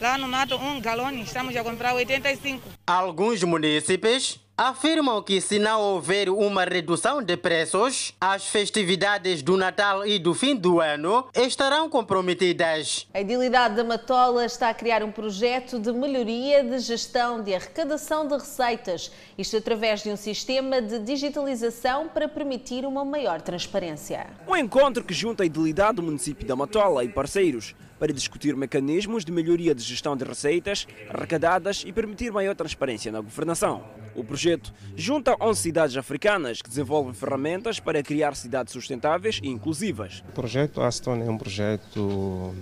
[0.00, 2.62] Lá no mato, um galão estamos a comprar 85.
[2.86, 10.04] Alguns munícipes afirmam que se não houver uma redução de preços, as festividades do Natal
[10.04, 13.06] e do fim do ano estarão comprometidas.
[13.14, 18.26] A Idilidade da Matola está a criar um projeto de melhoria de gestão de arrecadação
[18.26, 24.26] de receitas, isto através de um sistema de digitalização para permitir uma maior transparência.
[24.48, 29.24] Um encontro que junta a Idilidade do município da Matola e parceiros para discutir mecanismos
[29.24, 33.84] de melhoria de gestão de receitas arrecadadas e permitir maior transparência na governação.
[34.18, 40.24] O projeto junta 11 cidades africanas que desenvolvem ferramentas para criar cidades sustentáveis e inclusivas.
[40.28, 42.52] O projeto Aston é um projeto,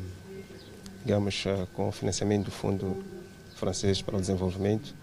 [1.02, 3.02] digamos, com financiamento do Fundo
[3.54, 4.94] Francês para o Desenvolvimento.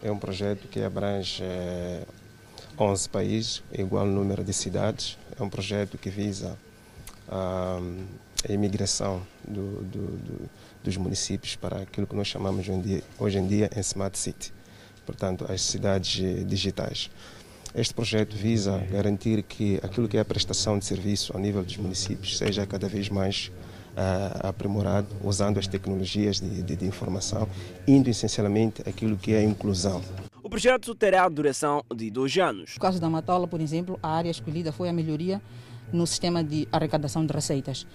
[0.00, 1.42] É um projeto que abrange
[2.78, 5.18] 11 países, igual número de cidades.
[5.36, 6.56] É um projeto que visa
[7.28, 7.80] a
[8.48, 10.50] a imigração do, do, do,
[10.84, 14.16] dos municípios para aquilo que nós chamamos hoje em, dia, hoje em dia em Smart
[14.18, 14.52] City,
[15.06, 17.08] portanto, as cidades digitais.
[17.74, 21.76] Este projeto visa garantir que aquilo que é a prestação de serviço ao nível dos
[21.76, 23.50] municípios seja cada vez mais
[23.92, 27.48] uh, aprimorado, usando as tecnologias de, de, de informação,
[27.86, 30.02] indo essencialmente aquilo que é a inclusão.
[30.42, 32.74] O projeto terá a duração de dois anos.
[32.74, 35.40] No caso da Matola, por exemplo, a área escolhida foi a melhoria
[35.92, 37.86] no sistema de arrecadação de receitas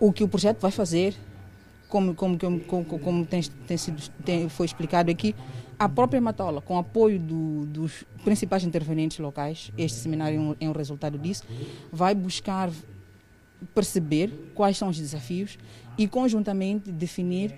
[0.00, 1.14] o que o projeto vai fazer,
[1.88, 5.34] como, como, como, como tem, tem sido, tem, foi explicado aqui,
[5.78, 10.68] a própria Matola, com apoio do, dos principais intervenientes locais, este seminário é um, é
[10.68, 11.44] um resultado disso,
[11.92, 12.70] vai buscar
[13.74, 15.58] perceber quais são os desafios
[15.96, 17.54] e conjuntamente definir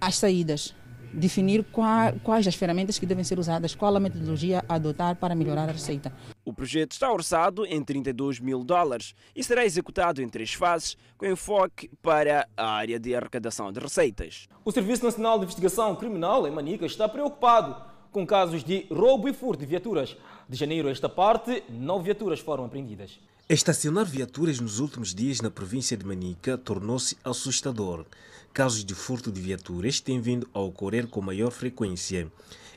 [0.00, 0.74] as saídas,
[1.16, 5.34] definir qual, quais as ferramentas que devem ser usadas, qual a metodologia a adotar para
[5.34, 6.12] melhorar a receita.
[6.44, 11.26] O projeto está orçado em 32 mil dólares e será executado em três fases, com
[11.26, 14.46] enfoque para a área de arrecadação de receitas.
[14.64, 17.76] O Serviço Nacional de Investigação Criminal, em Manica, está preocupado
[18.12, 20.16] com casos de roubo e furto de viaturas.
[20.48, 23.18] De janeiro a esta parte, nove viaturas foram apreendidas.
[23.48, 28.04] Estacionar viaturas nos últimos dias na província de Manica tornou-se assustador.
[28.52, 32.26] Casos de furto de viaturas têm vindo a ocorrer com maior frequência.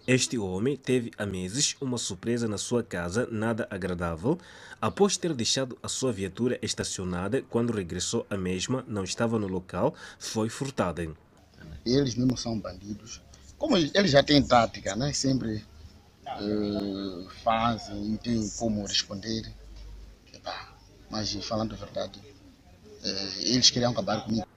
[0.05, 4.37] Este homem teve há meses uma surpresa na sua casa, nada agradável,
[4.79, 9.95] após ter deixado a sua viatura estacionada quando regressou a mesma, não estava no local,
[10.19, 11.01] foi furtada.
[11.83, 13.23] Eles mesmo são bandidos.
[13.57, 15.13] Como eles já têm tática, né?
[15.13, 15.65] sempre
[16.27, 19.51] uh, fazem e têm como responder.
[21.09, 24.47] Mas falando a verdade, uh, eles queriam acabar comigo.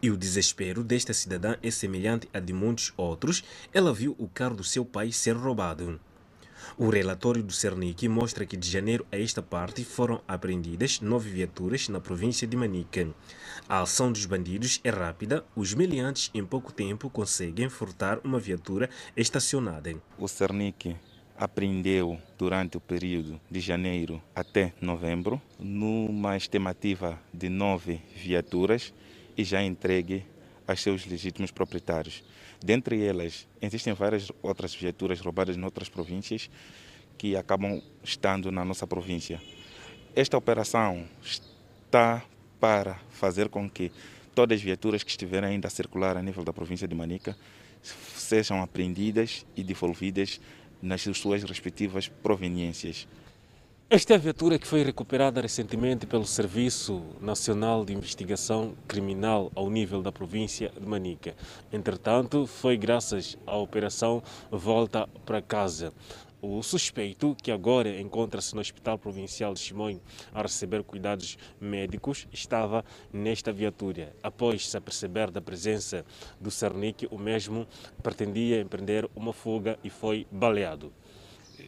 [0.00, 3.42] E o desespero desta cidadã é semelhante a de muitos outros.
[3.72, 5.98] Ela viu o carro do seu pai ser roubado.
[6.76, 11.88] O relatório do Cernic mostra que de janeiro a esta parte foram apreendidas nove viaturas
[11.88, 13.08] na província de Manica.
[13.68, 18.90] A ação dos bandidos é rápida, os meliantes em pouco tempo conseguem furtar uma viatura
[19.16, 19.94] estacionada.
[20.18, 20.96] O Cernic
[21.38, 28.92] apreendeu durante o período de janeiro até novembro, numa estimativa de nove viaturas,
[29.36, 30.24] e já entregue
[30.66, 32.24] aos seus legítimos proprietários.
[32.64, 36.50] Dentre elas, existem várias outras viaturas roubadas em outras províncias
[37.18, 39.40] que acabam estando na nossa província.
[40.14, 42.24] Esta operação está
[42.58, 43.92] para fazer com que
[44.34, 47.36] todas as viaturas que estiverem ainda a circular a nível da província de Manica
[47.82, 50.40] sejam apreendidas e devolvidas
[50.82, 53.06] nas suas respectivas proveniências.
[53.88, 60.10] Esta viatura que foi recuperada recentemente pelo Serviço Nacional de Investigação Criminal ao nível da
[60.10, 61.36] província de Manica.
[61.72, 64.20] Entretanto, foi graças à operação
[64.50, 65.92] Volta para Casa.
[66.48, 70.00] O suspeito, que agora encontra-se no Hospital Provincial de Chimoio
[70.32, 74.14] a receber cuidados médicos, estava nesta viatura.
[74.22, 76.06] Após se aperceber da presença
[76.40, 77.66] do Cernic, o mesmo
[78.00, 80.92] pretendia empreender uma fuga e foi baleado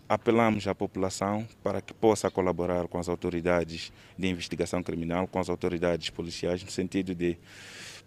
[0.08, 5.48] apelamos à população para que possa colaborar com as autoridades de investigação criminal, com as
[5.48, 7.36] autoridades policiais, no sentido de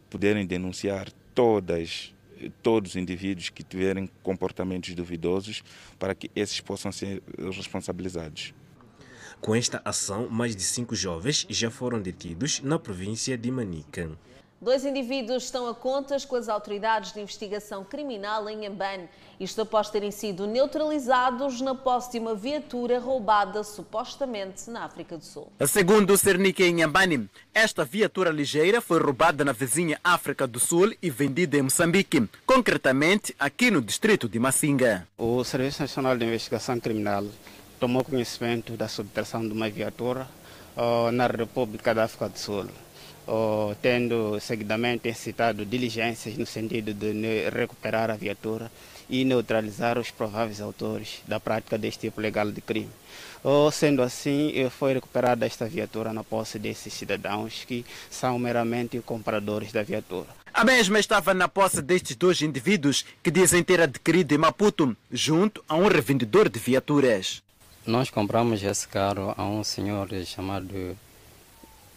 [0.10, 2.14] poderem denunciar todas
[2.62, 5.64] todos os indivíduos que tiverem comportamentos duvidosos
[6.00, 8.54] para que esses possam ser responsabilizados.
[9.40, 14.12] Com esta ação, mais de cinco jovens já foram detidos na província de Manica.
[14.62, 19.10] Dois indivíduos estão a contas com as autoridades de investigação criminal em Ambane.
[19.40, 25.26] Isto após terem sido neutralizados na posse de uma viatura roubada supostamente na África do
[25.26, 25.52] Sul.
[25.68, 30.94] Segundo o Cernique em Ambane, esta viatura ligeira foi roubada na vizinha África do Sul
[31.02, 35.08] e vendida em Moçambique, concretamente aqui no distrito de Massinga.
[35.18, 37.26] O Serviço Nacional de Investigação Criminal
[37.80, 40.28] tomou conhecimento da subtração de uma viatura
[40.78, 42.68] uh, na República da África do Sul
[43.28, 48.72] oh, tendo seguidamente incitado diligências no sentido de recuperar a viatura
[49.10, 52.90] e neutralizar os prováveis autores da prática deste tipo legal de crime.
[53.44, 59.00] Oh, sendo assim, eh, foi recuperada esta viatura na posse desses cidadãos que são meramente
[59.00, 60.28] compradores da viatura.
[60.54, 65.64] A mesma estava na posse destes dois indivíduos que dizem ter adquirido em Maputo, junto
[65.68, 67.42] a um revendedor de viaturas.
[67.86, 70.96] Nós compramos esse carro a um senhor chamado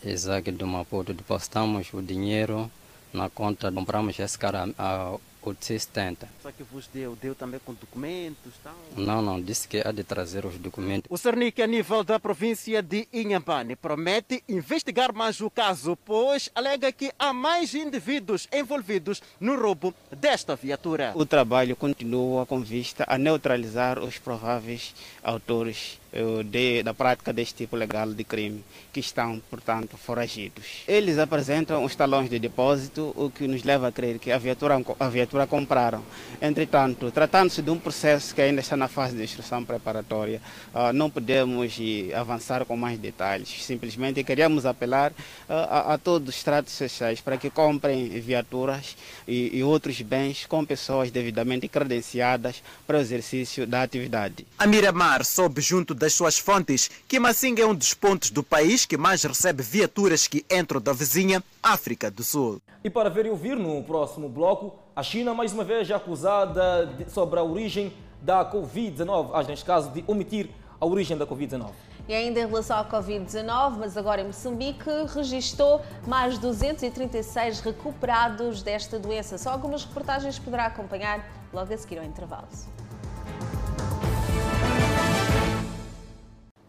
[0.05, 2.71] Isaac do Maputo, depositamos o dinheiro
[3.13, 5.17] na conta, compramos esse cara a
[5.51, 6.29] 870.
[6.43, 8.55] Só que vos deu, deu também com documentos?
[8.63, 8.75] Tal?
[8.97, 11.11] Não, não, disse que há de trazer os documentos.
[11.11, 16.91] O Cernic, a nível da província de Inhambane, promete investigar mais o caso, pois alega
[16.91, 21.13] que há mais indivíduos envolvidos no roubo desta viatura.
[21.15, 25.99] O trabalho continua com vista a neutralizar os prováveis autores
[26.45, 28.63] de, da prática deste tipo legal de crime,
[28.93, 30.83] que estão, portanto, foragidos.
[30.87, 34.81] Eles apresentam os talões de depósito, o que nos leva a crer que a viatura,
[35.01, 36.03] a viatura compraram.
[36.41, 40.41] Entretanto, tratando-se de um processo que ainda está na fase de instrução preparatória,
[40.75, 41.77] uh, não podemos
[42.15, 43.65] avançar com mais detalhes.
[43.65, 45.15] Simplesmente queríamos apelar uh,
[45.49, 48.97] a, a, todos os tratos sociais para que comprem viaturas
[49.27, 54.47] e, e outros bens com pessoas devidamente credenciadas para o exercício da atividade.
[54.59, 58.85] A Miramar soube junto das suas fontes que Massinga é um dos pontos do país
[58.85, 62.61] que mais recebe viaturas que entram da vizinha África do Sul.
[62.85, 66.85] E para ver e ouvir no próximo bloco, a China mais uma vez é acusada
[66.85, 67.91] de, sobre a origem
[68.21, 71.71] da Covid-19, neste caso de omitir a origem da Covid-19.
[72.07, 74.85] E ainda em relação à Covid-19, mas agora em Moçambique,
[75.15, 79.39] registrou mais 236 recuperados desta doença.
[79.39, 82.47] Só algumas reportagens poderá acompanhar logo a seguir ao intervalo.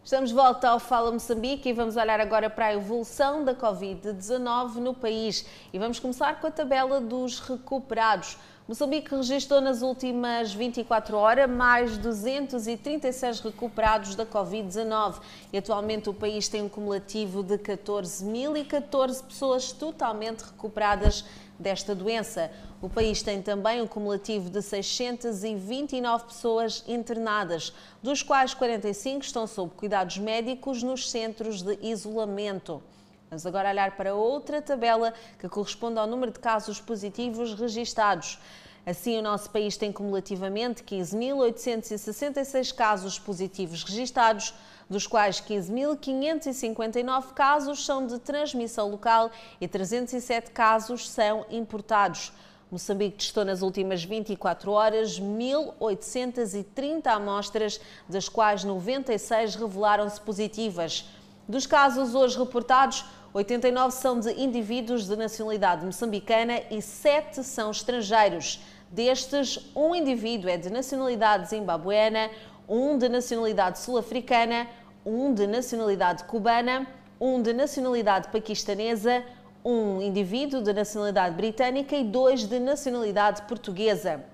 [0.06, 4.76] Estamos de volta ao Fala Moçambique e vamos olhar agora para a evolução da Covid-19
[4.76, 5.44] no país.
[5.72, 8.38] E vamos começar com a tabela dos recuperados.
[8.68, 15.16] Moçambique registrou nas últimas 24 horas mais 236 recuperados da Covid-19
[15.52, 21.24] e atualmente o país tem um cumulativo de 14.014 pessoas totalmente recuperadas
[21.58, 22.50] desta doença.
[22.80, 29.72] O país tem também um cumulativo de 629 pessoas internadas, dos quais 45 estão sob
[29.74, 32.82] cuidados médicos nos centros de isolamento.
[33.28, 38.38] Vamos agora olhar para outra tabela que corresponde ao número de casos positivos registados.
[38.86, 44.54] Assim, o nosso país tem cumulativamente 15.866 casos positivos registados,
[44.88, 49.30] dos quais 15.559 casos são de transmissão local
[49.60, 52.32] e 307 casos são importados.
[52.70, 61.04] Moçambique testou nas últimas 24 horas 1.830 amostras, das quais 96 revelaram-se positivas.
[61.48, 68.60] Dos casos hoje reportados, 89 são de indivíduos de nacionalidade moçambicana e 7 são estrangeiros.
[68.90, 72.30] Destes, um indivíduo é de nacionalidade zimbabuena,
[72.68, 74.66] um de nacionalidade sul-africana,
[75.04, 76.86] um de nacionalidade cubana,
[77.20, 79.22] um de nacionalidade paquistanesa,
[79.64, 84.24] um indivíduo de nacionalidade britânica e dois de nacionalidade portuguesa.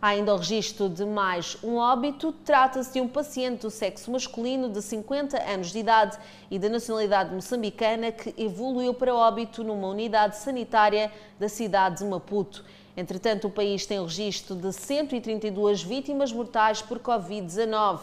[0.00, 2.32] Há ainda o registro de mais um óbito.
[2.44, 6.18] Trata-se de um paciente do sexo masculino de 50 anos de idade
[6.50, 12.64] e da nacionalidade moçambicana que evoluiu para óbito numa unidade sanitária da cidade de Maputo.
[12.96, 18.00] Entretanto, o país tem registro de 132 vítimas mortais por Covid-19.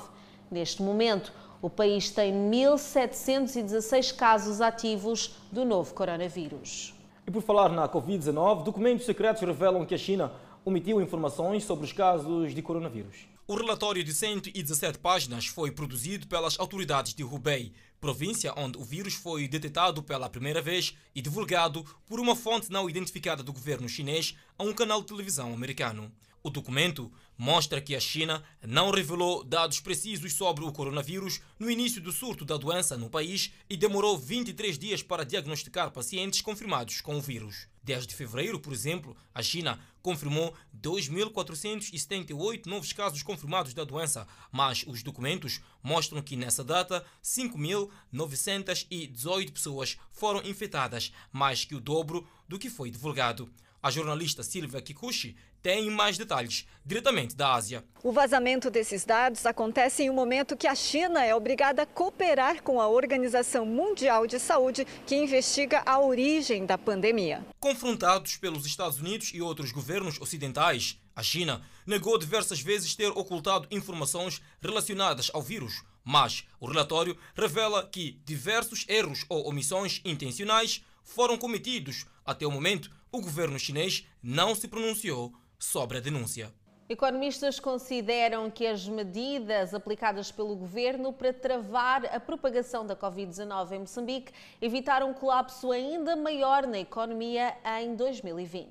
[0.50, 1.32] Neste momento,
[1.62, 6.94] o país tem 1.716 casos ativos do novo coronavírus.
[7.28, 10.32] E por falar na Covid-19, documentos secretos revelam que a China
[10.66, 13.28] omitiu informações sobre os casos de coronavírus.
[13.50, 19.16] O relatório de 117 páginas foi produzido pelas autoridades de Hubei, província onde o vírus
[19.16, 24.36] foi detectado pela primeira vez e divulgado por uma fonte não identificada do governo chinês
[24.56, 26.12] a um canal de televisão americano.
[26.44, 32.00] O documento mostra que a China não revelou dados precisos sobre o coronavírus no início
[32.00, 37.18] do surto da doença no país e demorou 23 dias para diagnosticar pacientes confirmados com
[37.18, 37.68] o vírus.
[37.82, 45.04] Desde fevereiro, por exemplo, a China confirmou 2.478 novos casos confirmados da doença, mas os
[45.04, 52.70] documentos mostram que nessa data 5.918 pessoas foram infectadas, mais que o dobro do que
[52.70, 53.52] foi divulgado.
[53.82, 57.86] A jornalista Silvia Kikuchi tem mais detalhes diretamente da Ásia.
[58.04, 62.62] O vazamento desses dados acontece em um momento que a China é obrigada a cooperar
[62.62, 67.46] com a Organização Mundial de Saúde, que investiga a origem da pandemia.
[67.58, 73.68] Confrontados pelos Estados Unidos e outros governos ocidentais, a China negou diversas vezes ter ocultado
[73.72, 81.38] informações relacionadas ao vírus, mas o relatório revela que diversos erros ou omissões intencionais foram
[81.38, 82.06] cometidos.
[82.26, 86.54] Até o momento, o governo chinês não se pronunciou sobre a denúncia.
[86.88, 93.80] Economistas consideram que as medidas aplicadas pelo governo para travar a propagação da Covid-19 em
[93.80, 98.68] Moçambique evitaram um colapso ainda maior na economia em 2020.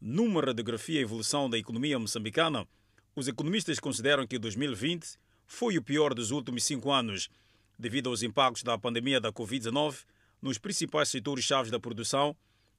[0.00, 2.68] Numa radiografia evolução da economia moçambicana,
[3.16, 7.28] os economistas consideram que 2020 foi o pior dos últimos cinco anos,
[7.76, 10.04] devido aos impactos da pandemia da Covid-19
[10.40, 12.36] nos principais setores-chave da produção,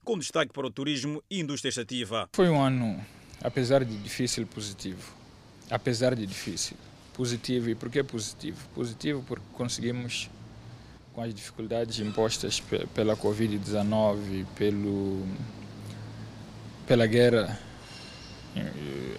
[0.07, 2.29] com destaque para o turismo e indústria extrativa.
[2.31, 2.97] Foi um ano
[3.43, 5.11] apesar de difícil, positivo.
[5.69, 6.77] Apesar de difícil,
[7.13, 7.69] positivo.
[7.69, 8.57] E por que positivo?
[8.73, 10.29] Positivo porque conseguimos,
[11.13, 12.63] com as dificuldades impostas
[12.95, 15.27] pela Covid-19, pelo,
[16.87, 17.59] pela guerra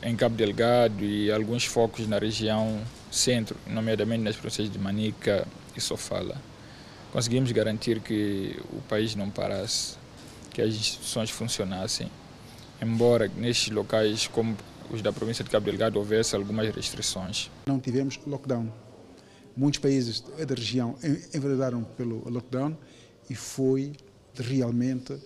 [0.03, 5.82] em Cabo Delgado e alguns focos na região centro, nomeadamente nas províncias de Manica e
[5.82, 6.41] Sofala,
[7.12, 9.98] conseguimos garantir que o país não parasse,
[10.59, 12.11] que as instituições funcionassem
[12.83, 14.57] embora nestes locais, como
[14.91, 17.49] os da província de Cabo Delgado, houvesse algumas restrições.
[17.67, 18.69] Não tivemos lockdown.
[19.57, 20.97] Muitos países da região
[21.33, 22.77] enveredaram pelo lockdown
[23.31, 23.93] e foi
[24.37, 25.21] realmente uh,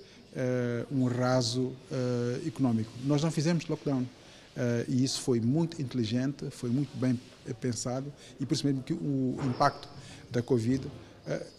[0.91, 2.91] um raso uh, econômico.
[3.05, 4.03] Nós não fizemos lockdown.
[4.03, 7.19] Uh, e isso foi muito inteligente, foi muito bem
[7.59, 9.89] pensado e por isso mesmo que o impacto
[10.31, 10.87] da Covid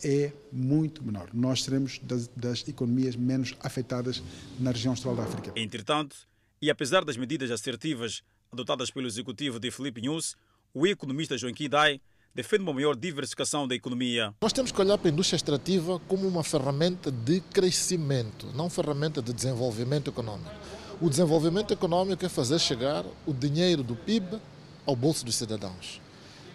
[0.04, 1.30] é muito menor.
[1.34, 4.22] Nós seremos das, das, economias menos afetadas
[4.60, 5.52] na região austral da África.
[5.56, 6.16] Entretanto,
[6.62, 10.36] e apesar das medidas assertivas adotadas pelo executivo de Felipe News,
[10.74, 12.00] o economista Joaquim Dai
[12.36, 14.34] defende uma maior diversificação da economia.
[14.42, 19.22] Nós temos que olhar para a indústria extrativa como uma ferramenta de crescimento, não ferramenta
[19.22, 20.52] de desenvolvimento econômico.
[21.00, 24.40] O desenvolvimento econômico é fazer chegar o dinheiro do PIB
[24.86, 26.03] ao bolso dos cidadãos.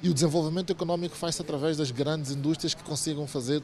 [0.03, 3.62] E o desenvolvimento econômico faz-se através das grandes indústrias que consigam fazer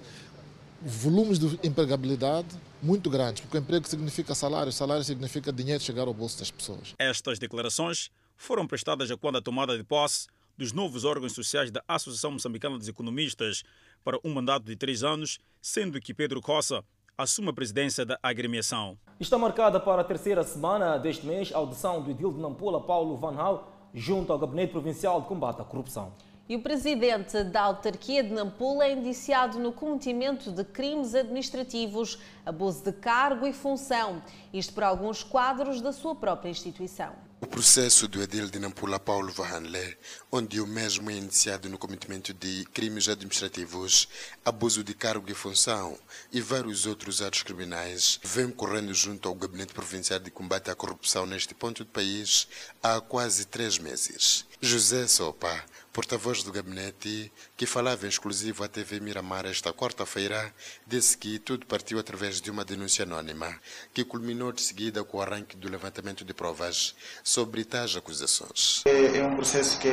[0.83, 2.49] volumes de empregabilidade
[2.83, 6.93] muito grandes, porque o emprego significa salário, salário significa dinheiro chegar ao bolso das pessoas.
[6.99, 10.27] Estas declarações foram prestadas a quando a tomada de posse
[10.59, 13.63] dos novos órgãos sociais da Associação Moçambicana dos Economistas
[14.05, 16.85] para um mandato de três anos, sendo que Pedro Costa
[17.17, 18.99] assume a presidência da agremiação.
[19.21, 23.17] Está marcada para a terceira semana deste mês a audição do edil de Nampula, Paulo
[23.17, 26.13] Van Hal, junto ao Gabinete Provincial de Combate à Corrupção.
[26.47, 32.85] E o presidente da autarquia de Nampula é indiciado no cometimento de crimes administrativos, abuso
[32.85, 34.21] de cargo e função,
[34.53, 37.24] isto por alguns quadros da sua própria instituição.
[37.41, 39.97] O processo do edil de Nampula Paulo Vahanle,
[40.31, 44.09] onde o mesmo é iniciado no cometimento de crimes administrativos,
[44.45, 45.99] abuso de cargo e função
[46.33, 51.27] e vários outros atos criminais, vem correndo junto ao Gabinete Provincial de Combate à Corrupção
[51.27, 52.49] neste ponto do país
[52.83, 54.47] há quase três meses.
[54.61, 55.65] José Sopa,
[55.95, 60.53] porta-voz do gabinete, que falava em exclusivo à TV Miramar esta quarta-feira,
[60.85, 63.55] disse que tudo partiu através de uma denúncia anônima,
[63.95, 68.83] que culminou de seguida com o arranque do levantamento de provas sobre tais acusações.
[68.87, 69.89] É, é um processo que,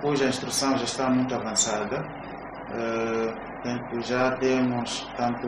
[0.00, 2.00] cuja instrução já está muito avançada.
[2.70, 5.46] Uh, já temos tanto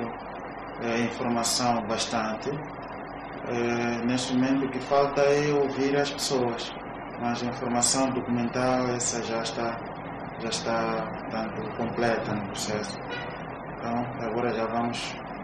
[0.83, 2.51] é, informação bastante.
[2.51, 6.71] É, neste momento o que falta é ouvir as pessoas,
[7.21, 12.97] mas a informação documental essa já está, já está tanto completa no processo.
[13.77, 14.99] Então agora já vamos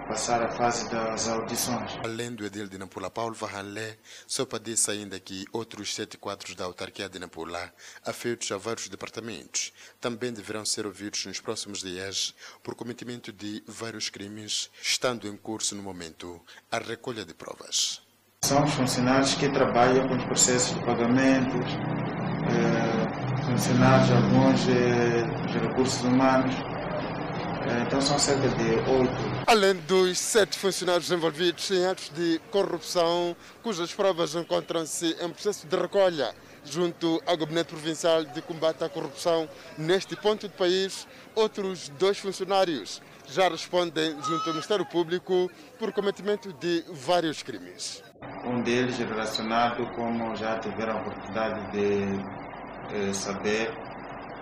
[0.08, 1.92] passar a fase das audições.
[2.04, 6.64] Além do edil de Nampula, Paulo Varranlé, só dizer ainda que outros sete quadros da
[6.64, 7.72] autarquia de Nampula,
[8.04, 14.08] afeitos a vários departamentos, também deverão ser ouvidos nos próximos dias por cometimento de vários
[14.08, 18.05] crimes, estando em curso no momento a recolha de provas.
[18.46, 21.68] São os funcionários que trabalham com os processos de pagamentos,
[22.48, 26.54] eh, funcionários alguns eh, dos recursos humanos,
[27.84, 29.44] então são cerca de oito.
[29.48, 33.34] Além dos sete funcionários envolvidos em atos de corrupção,
[33.64, 36.32] cujas provas encontram-se em processo de recolha
[36.64, 43.02] junto ao Gabinete Provincial de Combate à Corrupção, neste ponto do país, outros dois funcionários
[43.28, 48.05] já respondem junto ao Ministério Público por cometimento de vários crimes.
[48.44, 53.72] Um deles relacionado, como já tiveram a oportunidade de saber,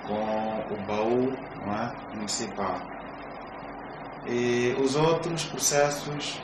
[0.06, 1.32] com o baú
[1.66, 2.76] é, municipal.
[4.26, 6.40] E os outros processos,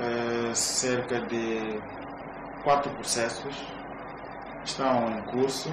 [0.00, 1.80] eh, cerca de
[2.64, 3.54] quatro processos,
[4.64, 5.68] estão em curso.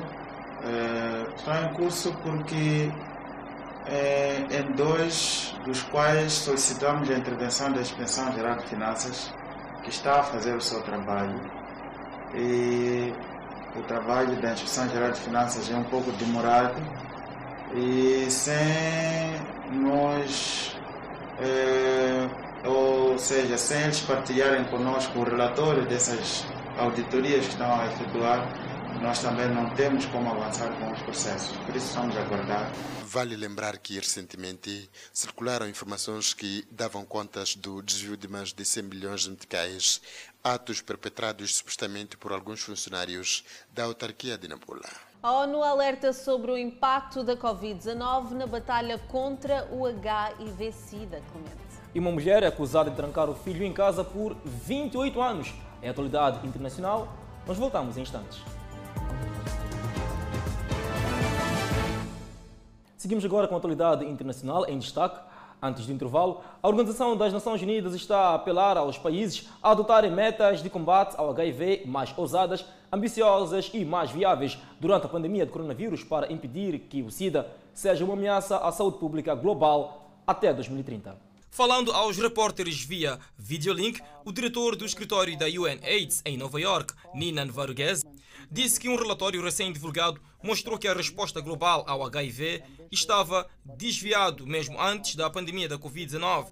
[0.64, 2.92] Eh, estão em curso porque
[3.88, 9.34] eh, em dois dos quais solicitamos a intervenção da Inspeção Geral de Finanças,
[9.90, 11.40] está a fazer o seu trabalho.
[12.36, 13.14] E
[13.76, 16.76] o trabalho da Inspeção Geral de Finanças é um pouco demorado
[17.76, 18.56] e sem
[19.72, 20.76] nós
[21.42, 22.28] é,
[22.66, 26.46] ou seja, sem eles partilharem conosco o relatório dessas
[26.78, 28.48] auditorias que estão a efetuar,
[29.02, 31.58] nós também não temos como avançar com os processos.
[31.58, 32.72] Por isso estamos a aguardar.
[33.06, 38.84] Vale lembrar que recentemente circularam informações que davam contas do desvio de mais de 100
[38.84, 40.02] milhões de meticais,
[40.44, 44.90] atos perpetrados supostamente por alguns funcionários da autarquia de Nampula.
[45.22, 51.70] A ONU alerta sobre o impacto da Covid-19 na batalha contra o HIV-Sida, Clemente.
[51.94, 55.54] E uma mulher é acusada de trancar o filho em casa por 28 anos.
[55.82, 57.12] É atualidade internacional.
[57.48, 58.40] Nós voltamos em instantes.
[63.00, 65.22] Seguimos agora com a atualidade internacional em destaque.
[65.62, 70.12] Antes do intervalo, a Organização das Nações Unidas está a apelar aos países a adotarem
[70.12, 75.52] metas de combate ao HIV mais ousadas, ambiciosas e mais viáveis durante a pandemia de
[75.54, 81.16] coronavírus para impedir que o SIDA seja uma ameaça à saúde pública global até 2030.
[81.50, 87.48] Falando aos repórteres via videolink, o diretor do escritório da UNAIDS em Nova York, Ninan
[87.48, 88.04] Varugez,
[88.52, 94.80] disse que um relatório recém-divulgado mostrou que a resposta global ao HIV estava desviado mesmo
[94.80, 96.52] antes da pandemia da Covid-19.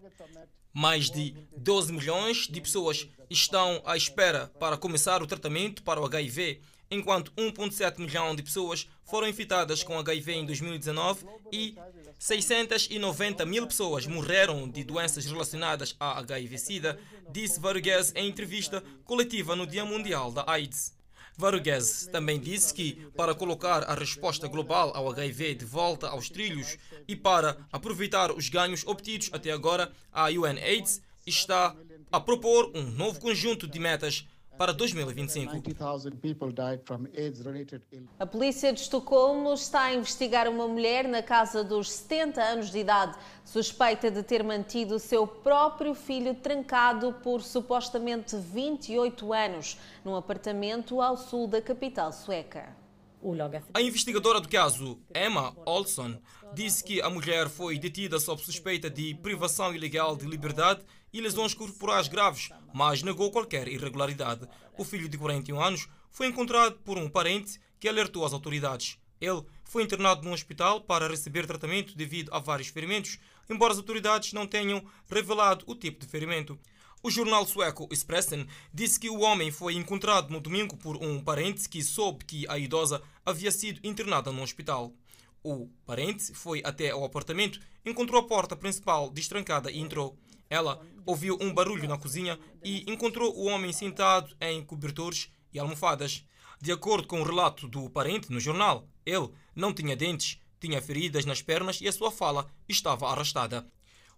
[0.74, 6.06] Mais de 12 milhões de pessoas estão à espera para começar o tratamento para o
[6.06, 11.76] HIV, enquanto 1,7 milhão de pessoas foram infectadas com HIV em 2019 e
[12.20, 17.00] 690 mil pessoas morreram de doenças relacionadas a HIV-Sida,
[17.32, 20.97] disse Vargas em entrevista coletiva no Dia Mundial da AIDS.
[21.38, 26.80] Vargas também disse que, para colocar a resposta global ao HIV de volta aos trilhos
[27.08, 31.76] e para aproveitar os ganhos obtidos até agora, a UNAIDS está
[32.12, 34.26] a propor um novo conjunto de metas
[34.58, 35.54] para 2025.
[38.20, 42.80] A polícia de Estocolmo está a investigar uma mulher na casa dos 70 anos de
[42.80, 50.16] idade, suspeita de ter mantido o seu próprio filho trancado por supostamente 28 anos num
[50.16, 52.87] apartamento ao sul da capital sueca.
[53.74, 56.22] A investigadora do caso, Emma Olson,
[56.54, 61.54] disse que a mulher foi detida sob suspeita de privação ilegal de liberdade e lesões
[61.54, 64.48] corporais graves, mas negou qualquer irregularidade.
[64.78, 68.98] O filho de 41 anos foi encontrado por um parente que alertou as autoridades.
[69.20, 73.20] Ele foi internado num hospital para receber tratamento devido a vários ferimentos,
[73.50, 76.58] embora as autoridades não tenham revelado o tipo de ferimento.
[77.04, 81.70] O jornal sueco Expressen disse que o homem foi encontrado no domingo por um parente
[81.70, 84.92] que soube que a idosa havia sido internada no hospital.
[85.44, 90.18] O parente foi até ao apartamento, encontrou a porta principal destrancada e entrou.
[90.50, 96.26] Ela ouviu um barulho na cozinha e encontrou o homem sentado em cobertores e almofadas.
[96.60, 101.26] De acordo com o relato do parente no jornal, ele não tinha dentes, tinha feridas
[101.26, 103.68] nas pernas e a sua fala estava arrastada.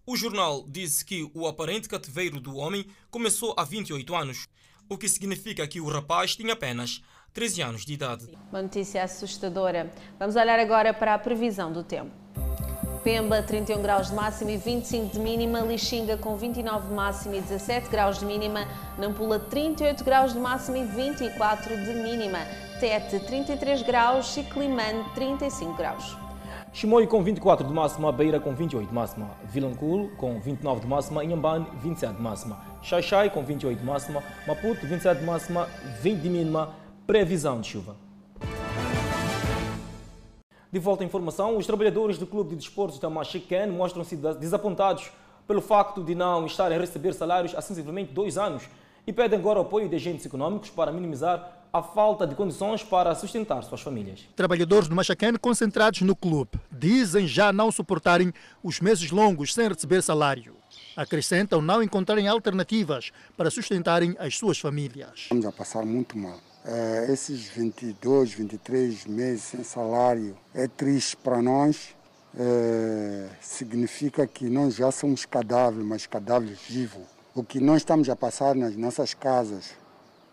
[0.06, 4.48] O jornal disse que o aparente cativeiro do homem começou há 28 anos,
[4.88, 8.28] o que significa que o rapaz tinha apenas 13 anos de idade.
[8.50, 9.92] Uma notícia assustadora.
[10.18, 12.10] Vamos olhar agora para a previsão do tempo.
[13.04, 15.60] Pemba, 31 graus de máxima e 25 de mínima.
[15.60, 18.66] Lixinga, com 29 de máxima e 17 graus de mínima.
[18.98, 22.40] Nampula, 38 graus de máxima e 24 de mínima.
[22.78, 26.29] Tete, 33 graus e Climane, 35 graus.
[26.72, 31.24] Chimoio com 24 de máxima, Beira com 28 de máxima, Vilanculo com 29 de máxima,
[31.24, 35.66] Inhambane 27 de máxima, Xaixai com 28 de máxima, Maputo 27 de máxima,
[36.00, 36.72] 20 de mínima,
[37.08, 37.96] previsão de chuva.
[40.70, 45.10] De volta à informação, os trabalhadores do Clube de Desportos da Machican mostram-se desapontados
[45.48, 48.62] pelo facto de não estarem a receber salários há sensivelmente dois anos
[49.04, 53.62] e pedem agora apoio de agentes econômicos para minimizar a falta de condições para sustentar
[53.62, 54.28] suas famílias.
[54.34, 60.02] Trabalhadores do Machacan concentrados no clube dizem já não suportarem os meses longos sem receber
[60.02, 60.56] salário.
[60.96, 65.10] Acrescentam não encontrarem alternativas para sustentarem as suas famílias.
[65.14, 66.38] Estamos a passar muito mal.
[66.64, 71.94] É, esses 22, 23 meses sem salário é triste para nós.
[72.36, 77.02] É, significa que nós já somos cadáveres, mas cadáveres vivos.
[77.34, 79.72] O que nós estamos a passar nas nossas casas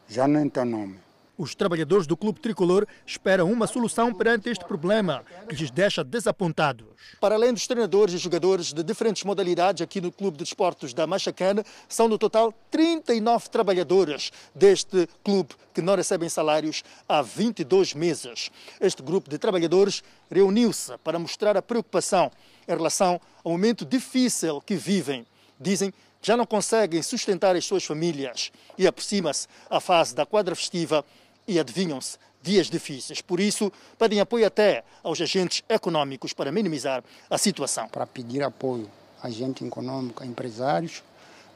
[0.07, 1.06] já não tem nome.
[1.37, 6.87] Os trabalhadores do Clube Tricolor esperam uma solução perante este problema, que lhes deixa desapontados.
[7.21, 11.05] Para além dos treinadores e jogadores de diferentes modalidades aqui no Clube de Desportos da
[11.05, 18.49] Machacana, são no total 39 trabalhadores deste clube que não recebem salários há 22 meses.
[18.81, 22.31] Este grupo de trabalhadores reuniu-se para mostrar a preocupação
[22.67, 25.23] em relação ao momento difícil que vivem.
[25.59, 30.55] Dizem que já não conseguem sustentar as suas famílias e aproxima-se a fase da quadra
[30.55, 31.05] festiva
[31.47, 33.21] e adivinham-se dias difíceis.
[33.21, 37.87] Por isso, pedem apoio até aos agentes econômicos para minimizar a situação.
[37.87, 38.89] Para pedir apoio
[39.21, 41.03] a agente econômico, a empresários,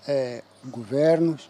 [0.07, 1.49] eh, governos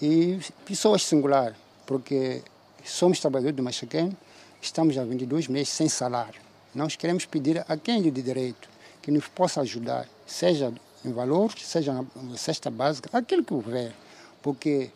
[0.00, 1.56] e pessoas singulares,
[1.86, 2.42] porque
[2.84, 4.16] somos trabalhadores do Machaquém,
[4.60, 6.40] estamos há 22 meses sem salário.
[6.74, 8.68] Nós queremos pedir a quem de direito
[9.00, 10.72] que nos possa ajudar, seja
[11.04, 13.92] em valor, seja na cesta básica, aquilo que houver,
[14.40, 14.90] porque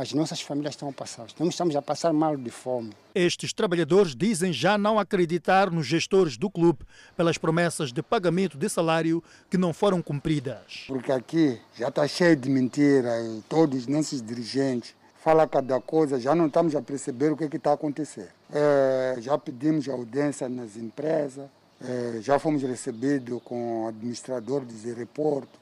[0.00, 1.26] as nossas famílias estão a passar.
[1.38, 2.90] Não estamos a passar mal de fome.
[3.14, 8.66] Estes trabalhadores dizem já não acreditar nos gestores do clube pelas promessas de pagamento de
[8.70, 10.84] salário que não foram cumpridas.
[10.86, 16.34] Porque aqui já está cheio de mentiras, todos os nossos dirigentes falam cada coisa, já
[16.34, 18.30] não estamos a perceber o que, é está a acontecer.
[18.50, 21.46] É, já pedimos audiência nas empresas,
[21.78, 25.60] é, já fomos recebidos com o administrador do aeroporto.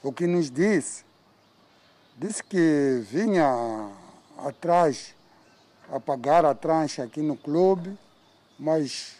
[0.00, 1.04] O que nos disse
[2.22, 3.90] Disse que vinha
[4.46, 5.12] atrás
[5.90, 7.98] a pagar a trancha aqui no clube,
[8.56, 9.16] mas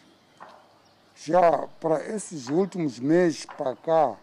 [1.17, 4.15] já para esses últimos meses para cá,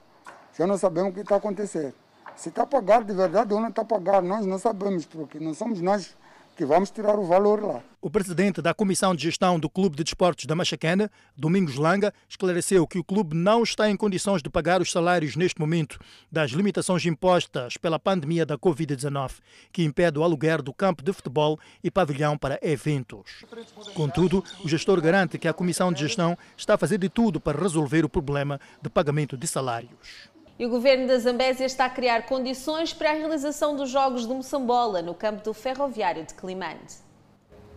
[0.58, 1.94] já não sabemos o que está acontecendo.
[2.38, 5.42] Se está a pagar de verdade ou não está a pagar, nós não sabemos, porque
[5.42, 6.16] não somos nós
[6.60, 7.82] que vamos tirar o valor lá.
[8.02, 12.86] O presidente da Comissão de Gestão do Clube de Desportos da Machacana, Domingos Langa, esclareceu
[12.86, 15.98] que o clube não está em condições de pagar os salários neste momento
[16.30, 19.36] das limitações impostas pela pandemia da Covid-19,
[19.72, 23.46] que impede o aluguer do campo de futebol e pavilhão para eventos.
[23.94, 27.58] Contudo, o gestor garante que a Comissão de Gestão está a fazer de tudo para
[27.58, 30.30] resolver o problema de pagamento de salários.
[30.60, 34.34] E o governo da Zambésia está a criar condições para a realização dos Jogos de
[34.34, 36.96] Moçambola no campo do Ferroviário de Climande.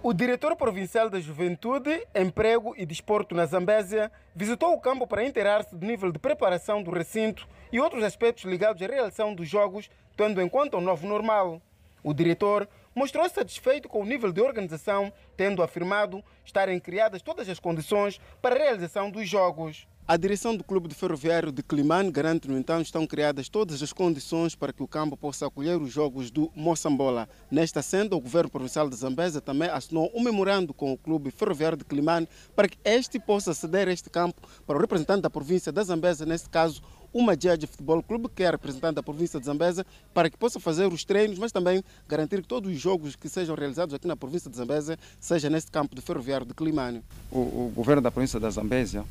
[0.03, 5.76] O diretor provincial da Juventude, Emprego e Desporto na Zambésia visitou o campo para inteirar-se
[5.76, 10.43] do nível de preparação do recinto e outros aspectos ligados à realização dos Jogos, tendo
[10.43, 11.62] em conta o novo normal.
[12.03, 17.61] O diretor mostrou-se satisfeito com o nível de organização, tendo afirmado estarem criadas todas as
[17.61, 19.87] condições para a realização dos Jogos.
[20.07, 23.92] A direção do Clube de Ferroviário de Climane garante, no entanto, estão criadas todas as
[23.92, 27.28] condições para que o campo possa acolher os jogos do Moçambola.
[27.48, 31.78] Nesta senda, o governo provincial de Zambésia também assinou um memorando com o Clube Ferroviário
[31.78, 35.84] de Climane para que este possa ceder este campo para o representante da província da
[35.84, 36.82] Zambésia, neste caso,
[37.14, 40.59] uma dia de futebol clube, que é representante da província de Zambésia, para que possa
[40.59, 44.16] fazer os treinos, mas também garantir que todos os jogos que sejam realizados aqui na
[44.16, 47.05] província de Zambésia seja neste campo do ferroviário de Climane.
[47.30, 49.05] O, o governo da província da Zambésia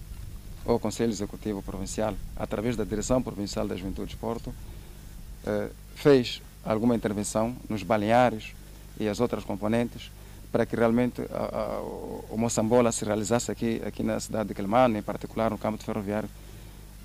[0.65, 4.53] o Conselho Executivo Provincial, através da Direção Provincial da Juventude e Desporto,
[5.45, 8.53] eh, fez alguma intervenção nos balneários
[8.99, 10.11] e as outras componentes
[10.51, 11.81] para que realmente a, a,
[12.29, 15.85] o Moçambola se realizasse aqui, aqui na cidade de Quelimane, em particular no campo de
[15.85, 16.29] ferroviário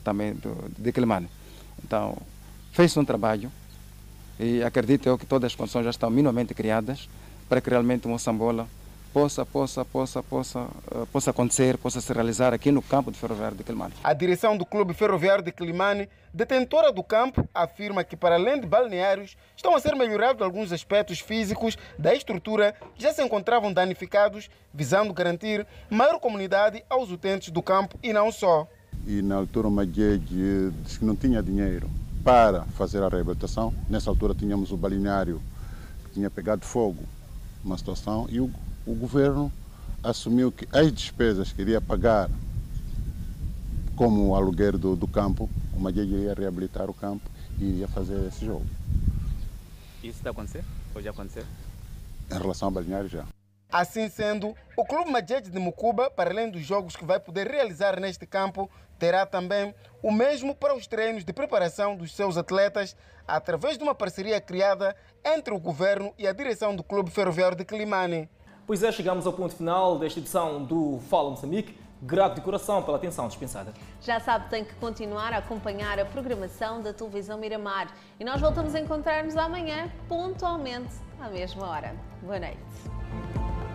[0.02, 1.28] também do, de Quelimane.
[1.82, 2.16] Então,
[2.72, 3.50] fez um trabalho
[4.38, 7.08] e acredito eu que todas as condições já estão minimamente criadas
[7.48, 8.68] para que realmente o Moçambola
[9.12, 13.56] possa, possa, possa, possa, uh, possa acontecer, possa se realizar aqui no campo de ferroviário
[13.56, 13.94] de Climane.
[14.04, 18.66] A direção do Clube Ferroviário de Climane, detentora do campo, afirma que para além de
[18.66, 24.50] balneários, estão a ser melhorados alguns aspectos físicos da estrutura que já se encontravam danificados,
[24.72, 28.68] visando garantir maior comunidade aos utentes do campo e não só.
[29.06, 31.88] e na altura o Maguede disse que não tinha dinheiro
[32.26, 33.72] para fazer a reabilitação.
[33.88, 35.40] Nessa altura tínhamos o balneário
[36.04, 37.04] que tinha pegado fogo,
[37.64, 38.50] uma situação, e o,
[38.86, 39.52] o governo
[40.02, 42.30] assumiu que as despesas que iria pagar
[43.96, 47.28] como o aluguer do, do campo, o Maguede ia reabilitar o campo
[47.58, 48.64] e iria fazer esse jogo.
[50.02, 50.66] Isso está acontecendo?
[50.94, 51.44] Ou já aconteceu?
[52.30, 53.24] Em relação ao balneário já.
[53.72, 57.98] Assim sendo, o Clube Majete de Mucuba, para além dos jogos que vai poder realizar
[57.98, 63.76] neste campo, terá também o mesmo para os treinos de preparação dos seus atletas, através
[63.76, 68.28] de uma parceria criada entre o governo e a direção do Clube Ferroviário de Climane.
[68.66, 71.78] Pois é, chegamos ao ponto final desta edição do Fala Moçambique.
[72.02, 73.72] Grato de coração pela atenção dispensada.
[74.02, 77.94] Já sabe, tem que continuar a acompanhar a programação da televisão Miramar.
[78.18, 81.94] E nós voltamos a encontrar-nos amanhã, pontualmente, à mesma hora.
[82.22, 83.65] Boa noite.